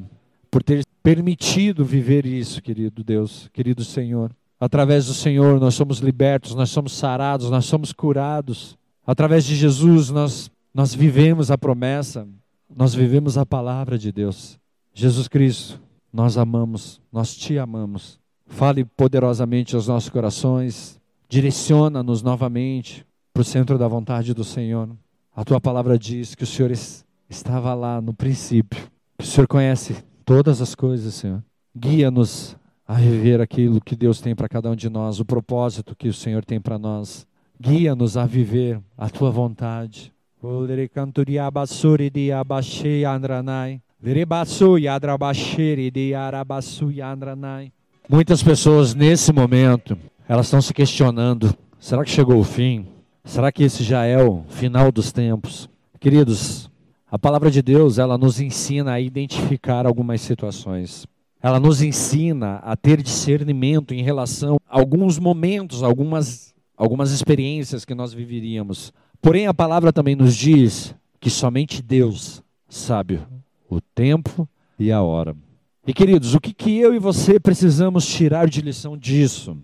por 0.52 0.62
ter 0.62 0.86
permitido 1.02 1.84
viver 1.84 2.28
isso, 2.28 2.62
querido 2.62 3.04
Deus, 3.04 3.50
querido 3.52 3.84
Senhor. 3.84 4.30
Através 4.60 5.06
do 5.06 5.14
Senhor 5.14 5.60
nós 5.60 5.76
somos 5.76 6.00
libertos, 6.00 6.56
nós 6.56 6.70
somos 6.70 6.94
sarados, 6.94 7.50
nós 7.50 7.66
somos 7.66 7.92
curados. 7.92 8.78
Através 9.06 9.46
de 9.46 9.56
Jesus 9.56 10.10
nós, 10.10 10.52
nós 10.74 10.94
vivemos 10.94 11.52
a 11.52 11.58
promessa, 11.58 12.28
nós 12.76 12.94
vivemos 12.94 13.38
a 13.38 13.46
palavra 13.46 13.98
de 13.98 14.12
Deus. 14.12 14.60
Jesus 14.94 15.28
Cristo, 15.28 15.80
nós 16.12 16.38
amamos, 16.38 17.00
nós 17.12 17.36
te 17.36 17.58
amamos. 17.58 18.20
Fale 18.48 18.84
poderosamente 18.84 19.76
aos 19.76 19.88
nossos 19.88 20.10
corações, 20.10 21.00
direciona-nos 21.30 22.24
novamente 22.24 23.06
para 23.34 23.42
o 23.42 23.46
centro 23.46 23.78
da 23.78 23.88
vontade 23.88 24.34
do 24.34 24.44
Senhor. 24.44 24.90
A 25.36 25.44
tua 25.46 25.62
palavra 25.62 26.00
diz 26.00 26.34
que 26.34 26.44
o 26.44 26.48
Senhor 26.48 26.72
estava 27.30 27.74
lá 27.76 28.02
no 28.02 28.14
princípio, 28.14 28.90
o 29.20 29.24
Senhor 29.24 29.48
conhece 29.48 29.98
todas 30.26 30.62
as 30.62 30.74
coisas, 30.74 31.14
Senhor. 31.14 31.44
Guia-nos 31.76 32.58
a 32.88 32.94
viver 32.96 33.42
aquilo 33.42 33.82
que 33.82 33.96
Deus 33.96 34.22
tem 34.22 34.34
para 34.34 34.48
cada 34.48 34.72
um 34.72 34.76
de 34.76 34.90
nós, 34.90 35.20
o 35.20 35.26
propósito 35.26 35.96
que 35.96 36.08
o 36.08 36.14
Senhor 36.14 36.46
tem 36.46 36.60
para 36.62 36.80
nós. 36.80 37.28
Guia-nos 37.60 38.16
a 38.16 38.26
viver 38.26 38.80
a 38.98 39.10
tua 39.10 39.30
vontade. 39.30 40.14
Muitas 48.08 48.42
pessoas 48.42 48.96
nesse 48.96 49.34
momento, 49.34 49.98
elas 50.30 50.46
estão 50.46 50.62
se 50.62 50.74
questionando: 50.74 51.54
será 51.80 52.06
que 52.06 52.12
chegou 52.12 52.40
o 52.40 52.44
fim? 52.44 52.86
Será 53.26 53.52
que 53.52 53.64
esse 53.64 53.84
já 53.84 54.06
é 54.06 54.24
o 54.24 54.44
final 54.48 54.92
dos 54.92 55.12
tempos? 55.12 55.68
Queridos, 56.00 56.70
a 57.12 57.20
palavra 57.20 57.52
de 57.52 57.62
Deus, 57.62 57.98
ela 57.98 58.18
nos 58.18 58.40
ensina 58.40 58.94
a 58.94 59.02
identificar 59.02 59.86
algumas 59.86 60.22
situações. 60.22 61.06
Ela 61.42 61.60
nos 61.60 61.82
ensina 61.82 62.56
a 62.58 62.76
ter 62.76 63.02
discernimento 63.02 63.94
em 63.94 64.02
relação 64.02 64.58
a 64.68 64.80
alguns 64.80 65.20
momentos, 65.20 65.84
algumas, 65.84 66.54
algumas 66.76 67.12
experiências 67.12 67.86
que 67.86 67.94
nós 67.94 68.14
viveríamos. 68.14 68.92
Porém, 69.22 69.48
a 69.48 69.54
palavra 69.54 69.94
também 69.94 70.16
nos 70.16 70.36
diz 70.36 70.96
que 71.20 71.30
somente 71.30 71.82
Deus 71.82 72.44
sabe 72.68 73.20
o 73.70 73.80
tempo 73.80 74.48
e 74.80 74.92
a 74.92 75.02
hora. 75.02 75.36
E 75.86 75.94
queridos, 75.94 76.36
o 76.36 76.40
que, 76.40 76.54
que 76.54 76.78
eu 76.78 76.94
e 76.94 77.00
você 77.00 77.40
precisamos 77.40 78.06
tirar 78.06 78.48
de 78.50 78.62
lição 78.62 78.98
disso 78.98 79.58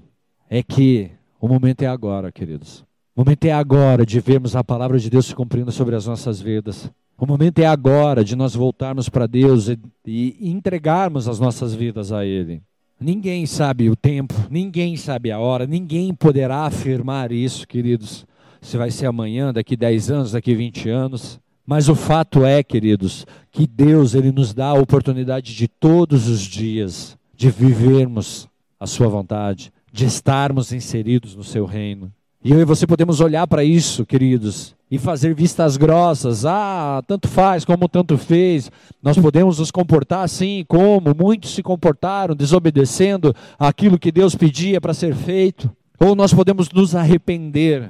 é 0.50 0.64
que 0.64 1.12
o 1.40 1.48
momento 1.48 1.82
é 1.82 1.88
agora, 1.88 2.32
queridos. 2.32 2.86
O 3.16 3.22
momento 3.22 3.46
é 3.46 3.52
agora 3.52 4.04
de 4.04 4.20
vermos 4.20 4.56
a 4.56 4.64
palavra 4.64 4.98
de 4.98 5.08
Deus 5.08 5.28
se 5.28 5.36
cumprindo 5.36 5.72
sobre 5.72 5.96
as 5.96 6.08
nossas 6.08 6.42
vidas. 6.42 6.90
O 7.16 7.28
momento 7.28 7.60
é 7.60 7.66
agora 7.68 8.24
de 8.24 8.36
nós 8.36 8.56
voltarmos 8.56 9.08
para 9.08 9.28
Deus 9.28 9.68
e, 9.68 9.78
e 10.04 10.50
entregarmos 10.50 11.28
as 11.28 11.40
nossas 11.40 11.76
vidas 11.76 12.12
a 12.12 12.26
Ele. 12.26 12.64
Ninguém 13.00 13.46
sabe 13.46 13.88
o 13.88 13.96
tempo, 13.96 14.34
ninguém 14.50 14.98
sabe 14.98 15.32
a 15.32 15.38
hora, 15.38 15.68
ninguém 15.68 16.12
poderá 16.12 16.66
afirmar 16.66 17.32
isso, 17.32 17.68
queridos. 17.68 18.26
Se 18.60 18.78
vai 18.78 18.90
ser 18.90 19.06
amanhã, 19.06 19.54
daqui 19.54 19.78
10 19.78 20.10
anos, 20.10 20.32
daqui 20.32 20.56
20 20.56 20.90
anos. 20.90 21.40
Mas 21.68 21.90
o 21.90 21.96
fato 21.96 22.44
é, 22.44 22.64
queridos, 22.64 23.28
que 23.52 23.68
Deus 23.68 24.16
ele 24.16 24.32
nos 24.32 24.56
dá 24.56 24.70
a 24.70 24.74
oportunidade 24.74 25.56
de 25.56 25.68
todos 25.68 26.28
os 26.28 26.42
dias 26.42 27.16
de 27.36 27.52
vivermos 27.52 28.50
a 28.80 28.88
sua 28.88 29.08
vontade, 29.08 29.72
de 29.92 30.06
estarmos 30.06 30.74
inseridos 30.74 31.36
no 31.36 31.44
seu 31.44 31.66
reino. 31.66 32.12
E 32.44 32.52
eu 32.52 32.60
e 32.60 32.66
você 32.66 32.86
podemos 32.86 33.22
olhar 33.22 33.48
para 33.48 33.64
isso, 33.64 34.06
queridos, 34.06 34.76
e 34.92 34.98
fazer 34.98 35.34
vistas 35.34 35.78
grossas. 35.78 36.46
Ah, 36.46 37.02
tanto 37.08 37.30
faz 37.30 37.64
como 37.64 37.88
tanto 37.88 38.18
fez. 38.18 38.70
Nós 39.02 39.18
podemos 39.18 39.60
nos 39.60 39.72
comportar 39.72 40.26
assim 40.26 40.66
como 40.68 41.16
muitos 41.18 41.56
se 41.56 41.64
comportaram, 41.64 42.36
desobedecendo 42.36 43.34
aquilo 43.58 43.98
que 43.98 44.12
Deus 44.12 44.36
pedia 44.36 44.82
para 44.82 44.94
ser 44.94 45.16
feito. 45.16 45.72
Ou 45.98 46.16
nós 46.16 46.34
podemos 46.34 46.70
nos 46.70 46.96
arrepender 46.96 47.90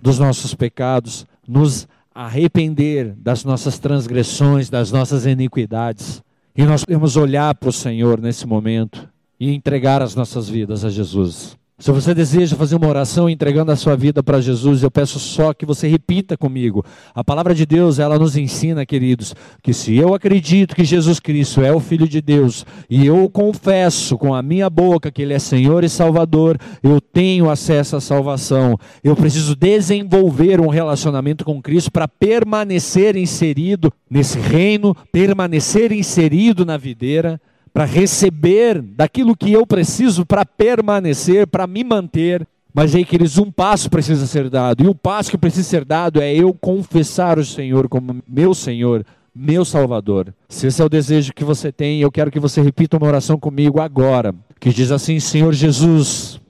dos 0.00 0.20
nossos 0.20 0.54
pecados, 0.54 1.26
nos 1.48 1.88
arrepender 2.14 3.12
das 3.16 3.44
nossas 3.44 3.80
transgressões, 3.80 4.70
das 4.70 4.92
nossas 4.92 5.26
iniquidades. 5.26 6.22
E 6.56 6.64
nós 6.64 6.84
podemos 6.84 7.16
olhar 7.16 7.56
para 7.56 7.70
o 7.70 7.72
Senhor 7.72 8.20
nesse 8.20 8.46
momento 8.46 9.08
e 9.38 9.52
entregar 9.52 10.00
as 10.00 10.14
nossas 10.14 10.48
vidas 10.48 10.84
a 10.84 10.90
Jesus. 10.90 11.59
Se 11.80 11.90
você 11.90 12.12
deseja 12.12 12.56
fazer 12.56 12.76
uma 12.76 12.88
oração 12.88 13.26
entregando 13.26 13.72
a 13.72 13.76
sua 13.76 13.96
vida 13.96 14.22
para 14.22 14.38
Jesus, 14.38 14.82
eu 14.82 14.90
peço 14.90 15.18
só 15.18 15.54
que 15.54 15.64
você 15.64 15.88
repita 15.88 16.36
comigo. 16.36 16.84
A 17.14 17.24
palavra 17.24 17.54
de 17.54 17.64
Deus, 17.64 17.98
ela 17.98 18.18
nos 18.18 18.36
ensina, 18.36 18.84
queridos, 18.84 19.34
que 19.62 19.72
se 19.72 19.96
eu 19.96 20.12
acredito 20.12 20.76
que 20.76 20.84
Jesus 20.84 21.18
Cristo 21.18 21.62
é 21.62 21.72
o 21.72 21.80
Filho 21.80 22.06
de 22.06 22.20
Deus 22.20 22.66
e 22.90 23.06
eu 23.06 23.30
confesso 23.30 24.18
com 24.18 24.34
a 24.34 24.42
minha 24.42 24.68
boca 24.68 25.10
que 25.10 25.22
Ele 25.22 25.32
é 25.32 25.38
Senhor 25.38 25.82
e 25.82 25.88
Salvador, 25.88 26.58
eu 26.82 27.00
tenho 27.00 27.48
acesso 27.48 27.96
à 27.96 28.00
salvação. 28.00 28.78
Eu 29.02 29.16
preciso 29.16 29.56
desenvolver 29.56 30.60
um 30.60 30.68
relacionamento 30.68 31.46
com 31.46 31.62
Cristo 31.62 31.90
para 31.90 32.06
permanecer 32.06 33.16
inserido 33.16 33.90
nesse 34.10 34.38
reino, 34.38 34.94
permanecer 35.10 35.92
inserido 35.92 36.66
na 36.66 36.76
videira 36.76 37.40
para 37.72 37.84
receber 37.84 38.80
daquilo 38.82 39.36
que 39.36 39.52
eu 39.52 39.66
preciso 39.66 40.26
para 40.26 40.44
permanecer, 40.44 41.46
para 41.46 41.66
me 41.66 41.84
manter. 41.84 42.46
Mas 42.72 42.94
aí, 42.94 43.04
queridos, 43.04 43.38
um 43.38 43.50
passo 43.50 43.90
precisa 43.90 44.26
ser 44.26 44.48
dado. 44.48 44.84
E 44.84 44.88
o 44.88 44.94
passo 44.94 45.30
que 45.30 45.38
precisa 45.38 45.68
ser 45.68 45.84
dado 45.84 46.20
é 46.20 46.32
eu 46.32 46.52
confessar 46.54 47.38
o 47.38 47.44
Senhor 47.44 47.88
como 47.88 48.22
meu 48.26 48.54
Senhor, 48.54 49.04
meu 49.34 49.64
Salvador. 49.64 50.34
Se 50.48 50.66
esse 50.66 50.80
é 50.80 50.84
o 50.84 50.88
desejo 50.88 51.32
que 51.32 51.44
você 51.44 51.72
tem, 51.72 52.00
eu 52.00 52.10
quero 52.10 52.30
que 52.30 52.40
você 52.40 52.60
repita 52.60 52.96
uma 52.96 53.06
oração 53.06 53.38
comigo 53.38 53.80
agora, 53.80 54.34
que 54.58 54.70
diz 54.70 54.90
assim: 54.90 55.18
Senhor 55.18 55.52
Jesus, 55.52 56.40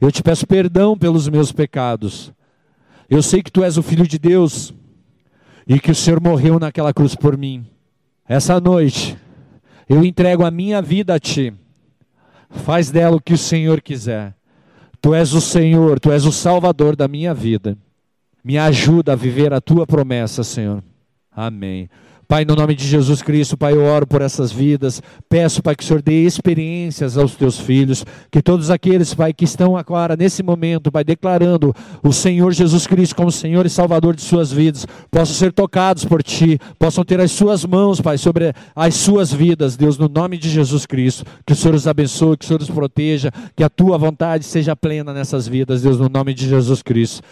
eu 0.00 0.12
te 0.12 0.22
peço 0.22 0.46
perdão 0.46 0.96
pelos 0.96 1.28
meus 1.28 1.50
pecados. 1.50 2.32
Eu 3.08 3.22
sei 3.22 3.42
que 3.42 3.50
tu 3.50 3.62
és 3.62 3.76
o 3.76 3.82
filho 3.82 4.06
de 4.06 4.18
Deus 4.18 4.72
e 5.66 5.80
que 5.80 5.90
o 5.90 5.94
Senhor 5.94 6.20
morreu 6.20 6.58
naquela 6.58 6.92
cruz 6.92 7.14
por 7.14 7.36
mim. 7.36 7.66
Essa 8.26 8.60
noite 8.60 9.16
eu 9.88 10.04
entrego 10.04 10.44
a 10.44 10.50
minha 10.50 10.80
vida 10.80 11.14
a 11.14 11.18
ti. 11.18 11.52
Faz 12.50 12.90
dela 12.90 13.16
o 13.16 13.20
que 13.20 13.34
o 13.34 13.38
Senhor 13.38 13.80
quiser. 13.80 14.34
Tu 15.00 15.14
és 15.14 15.34
o 15.34 15.40
Senhor, 15.40 16.00
tu 16.00 16.10
és 16.10 16.24
o 16.24 16.32
Salvador 16.32 16.96
da 16.96 17.06
minha 17.06 17.34
vida. 17.34 17.76
Me 18.42 18.56
ajuda 18.58 19.12
a 19.12 19.16
viver 19.16 19.52
a 19.52 19.60
tua 19.60 19.86
promessa, 19.86 20.42
Senhor. 20.42 20.82
Amém. 21.30 21.88
Pai, 22.26 22.44
no 22.44 22.54
nome 22.54 22.74
de 22.74 22.86
Jesus 22.86 23.22
Cristo, 23.22 23.56
Pai, 23.56 23.74
eu 23.74 23.82
oro 23.82 24.06
por 24.06 24.22
essas 24.22 24.50
vidas. 24.50 25.02
Peço, 25.28 25.62
Pai, 25.62 25.76
que 25.76 25.84
o 25.84 25.86
Senhor 25.86 26.02
dê 26.02 26.24
experiências 26.24 27.18
aos 27.18 27.34
teus 27.34 27.58
filhos. 27.58 28.04
Que 28.30 28.42
todos 28.42 28.70
aqueles, 28.70 29.12
Pai, 29.14 29.32
que 29.32 29.44
estão 29.44 29.76
agora, 29.76 30.16
nesse 30.16 30.42
momento, 30.42 30.90
Pai, 30.90 31.04
declarando 31.04 31.74
o 32.02 32.12
Senhor 32.12 32.52
Jesus 32.52 32.86
Cristo 32.86 33.14
como 33.16 33.30
Senhor 33.30 33.66
e 33.66 33.70
Salvador 33.70 34.14
de 34.16 34.22
suas 34.22 34.50
vidas, 34.50 34.86
possam 35.10 35.34
ser 35.34 35.52
tocados 35.52 36.04
por 36.04 36.22
Ti, 36.22 36.58
possam 36.78 37.04
ter 37.04 37.20
as 37.20 37.30
Suas 37.32 37.64
mãos, 37.64 38.00
Pai, 38.00 38.16
sobre 38.16 38.52
as 38.74 38.94
suas 38.94 39.32
vidas, 39.32 39.76
Deus, 39.76 39.98
no 39.98 40.08
nome 40.08 40.38
de 40.38 40.48
Jesus 40.48 40.86
Cristo. 40.86 41.24
Que 41.46 41.52
o 41.52 41.56
Senhor 41.56 41.74
os 41.74 41.86
abençoe, 41.86 42.36
que 42.36 42.44
o 42.44 42.48
Senhor 42.48 42.62
os 42.62 42.70
proteja, 42.70 43.30
que 43.54 43.62
a 43.62 43.68
Tua 43.68 43.98
vontade 43.98 44.44
seja 44.44 44.74
plena 44.74 45.12
nessas 45.12 45.46
vidas, 45.46 45.82
Deus, 45.82 45.98
no 45.98 46.08
nome 46.08 46.32
de 46.32 46.48
Jesus 46.48 46.82
Cristo. 46.82 47.22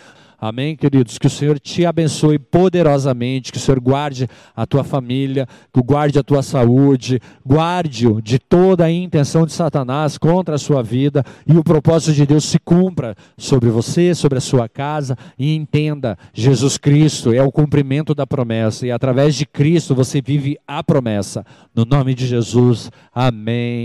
Amém, 0.44 0.74
queridos? 0.74 1.18
Que 1.18 1.28
o 1.28 1.30
Senhor 1.30 1.60
te 1.60 1.86
abençoe 1.86 2.36
poderosamente, 2.36 3.52
que 3.52 3.58
o 3.58 3.60
Senhor 3.60 3.78
guarde 3.78 4.28
a 4.56 4.66
tua 4.66 4.82
família, 4.82 5.46
que 5.72 5.80
guarde 5.80 6.18
a 6.18 6.22
tua 6.24 6.42
saúde, 6.42 7.20
guarde-o 7.46 8.20
de 8.20 8.40
toda 8.40 8.86
a 8.86 8.90
intenção 8.90 9.46
de 9.46 9.52
Satanás 9.52 10.18
contra 10.18 10.56
a 10.56 10.58
sua 10.58 10.82
vida 10.82 11.24
e 11.46 11.56
o 11.56 11.62
propósito 11.62 12.12
de 12.12 12.26
Deus 12.26 12.44
se 12.44 12.58
cumpra 12.58 13.14
sobre 13.38 13.70
você, 13.70 14.16
sobre 14.16 14.38
a 14.38 14.40
sua 14.40 14.68
casa 14.68 15.16
e 15.38 15.54
entenda: 15.54 16.18
Jesus 16.34 16.76
Cristo 16.76 17.32
é 17.32 17.40
o 17.40 17.52
cumprimento 17.52 18.12
da 18.12 18.26
promessa 18.26 18.84
e 18.84 18.90
através 18.90 19.36
de 19.36 19.46
Cristo 19.46 19.94
você 19.94 20.20
vive 20.20 20.58
a 20.66 20.82
promessa. 20.82 21.46
No 21.72 21.84
nome 21.84 22.16
de 22.16 22.26
Jesus, 22.26 22.90
amém. 23.14 23.84